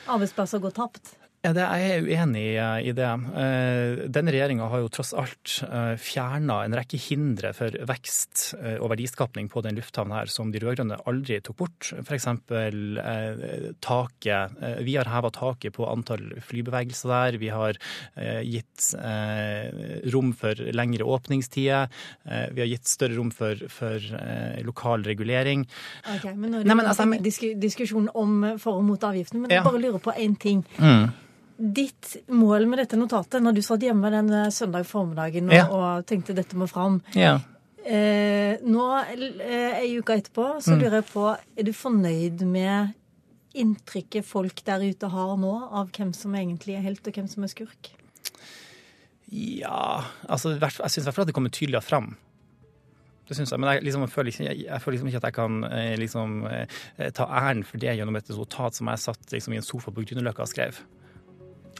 arbeidsplasser 0.06 0.58
går 0.58 0.70
tapt? 0.70 1.16
Ja, 1.44 1.50
det, 1.52 1.64
Jeg 1.76 1.88
er 1.92 2.06
uenig 2.08 2.42
i 2.88 2.92
det. 2.96 3.08
Eh, 3.36 3.98
denne 4.08 4.32
regjeringa 4.32 4.64
har 4.72 4.80
jo 4.80 4.88
tross 4.88 5.10
alt 5.12 5.58
eh, 5.66 5.92
fjerna 6.00 6.62
en 6.64 6.72
rekke 6.72 6.96
hindre 6.96 7.50
for 7.52 7.74
vekst 7.90 8.54
eh, 8.56 8.78
og 8.78 8.88
verdiskapning 8.94 9.50
på 9.52 9.60
den 9.66 9.76
lufthavna 9.76 10.22
her 10.22 10.30
som 10.32 10.54
de 10.54 10.62
rød-grønne 10.62 11.02
aldri 11.04 11.36
tok 11.44 11.58
bort. 11.58 11.90
F.eks. 12.00 12.24
taket. 13.84 14.54
Vi 14.86 14.94
har 14.96 15.10
heva 15.12 15.30
taket 15.36 15.76
på 15.76 15.84
antall 15.90 16.30
flybevegelser 16.48 17.12
der. 17.12 17.36
Vi 17.42 17.50
har 17.52 17.76
gitt 18.44 18.86
rom 20.14 20.32
for 20.38 20.62
lengre 20.72 21.04
åpningstider. 21.04 21.92
Vi 22.24 22.62
har 22.62 22.70
gitt 22.70 22.88
større 22.88 23.18
rom 23.18 23.34
for, 23.34 23.60
for 23.68 24.06
lokal 24.64 25.04
regulering. 25.04 25.66
Ok, 26.14 26.30
men 26.32 26.54
nå 26.54 26.62
er 26.62 26.64
det 26.64 26.72
Nei, 26.72 26.78
men, 26.80 26.88
altså, 26.88 27.52
diskusjon 27.60 28.08
om 28.16 28.40
for 28.62 28.80
og 28.80 28.88
mot 28.88 29.04
avgiften, 29.10 29.44
men 29.44 29.52
jeg 29.52 29.66
bare 29.66 29.82
lurer 29.82 30.00
på 30.00 30.16
én 30.16 30.38
ting. 30.40 30.64
Mm 30.80 31.12
ditt 31.56 32.16
mål 32.34 32.66
med 32.66 32.82
dette 32.82 32.98
notatet, 32.98 33.42
når 33.42 33.56
du 33.56 33.62
satt 33.64 33.84
hjemme 33.86 34.10
den 34.12 34.30
eh, 34.34 34.50
søndag 34.54 34.86
formiddagen 34.88 35.50
og, 35.50 35.56
ja. 35.56 35.66
og 35.70 36.06
tenkte 36.08 36.34
dette 36.36 36.58
må 36.58 36.66
fram 36.70 36.98
ja. 37.14 37.36
eh, 37.86 38.58
Nå, 38.64 38.86
eh, 38.98 39.78
ei 39.78 39.92
uke 39.98 40.18
etterpå, 40.18 40.48
så 40.64 40.74
mm. 40.74 40.82
lurer 40.82 40.98
jeg 40.98 41.08
på 41.12 41.28
Er 41.30 41.68
du 41.68 41.72
fornøyd 41.76 42.42
med 42.48 42.94
inntrykket 43.54 44.26
folk 44.26 44.64
der 44.66 44.82
ute 44.82 45.10
har 45.12 45.36
nå 45.38 45.52
av 45.70 45.92
hvem 45.94 46.10
som 46.16 46.34
egentlig 46.34 46.74
er 46.74 46.82
helt, 46.88 47.06
og 47.06 47.14
hvem 47.14 47.30
som 47.30 47.46
er 47.46 47.52
skurk? 47.52 47.92
Ja 49.34 50.02
altså 50.28 50.56
Jeg 50.58 50.90
syns 50.90 51.04
i 51.04 51.06
hvert 51.06 51.16
fall 51.16 51.26
at 51.28 51.30
det 51.30 51.36
kommer 51.38 51.54
tydeligere 51.54 51.86
fram. 51.86 52.12
Det 53.28 53.38
syns 53.38 53.54
jeg. 53.54 53.60
Men 53.60 53.70
jeg, 53.72 53.86
liksom, 53.86 54.02
jeg, 54.04 54.12
føler 54.12 54.34
ikke, 54.34 54.56
jeg, 54.66 54.80
føler 54.82 54.96
liksom 54.96 55.08
ikke 55.08 55.20
at 55.22 55.28
jeg 55.30 55.36
kan 55.38 55.62
eh, 55.70 55.94
liksom, 56.00 56.34
eh, 56.50 56.82
ta 57.16 57.28
æren 57.40 57.64
for 57.64 57.80
det 57.80 57.94
gjennom 57.96 58.18
et 58.18 58.34
notat 58.36 58.76
som 58.76 58.90
jeg 58.92 59.00
satt 59.06 59.32
liksom, 59.32 59.54
i 59.54 59.60
en 59.62 59.64
sofa 59.64 59.94
på 59.94 60.04
Grünerløkka 60.04 60.44
og 60.44 60.50
skrev. 60.50 60.82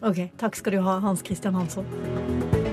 Ok, 0.05 0.29
Takk 0.37 0.57
skal 0.57 0.73
du 0.73 0.83
ha, 0.85 0.99
Hans 1.01 1.23
Christian 1.25 1.55
Hansson. 1.55 2.64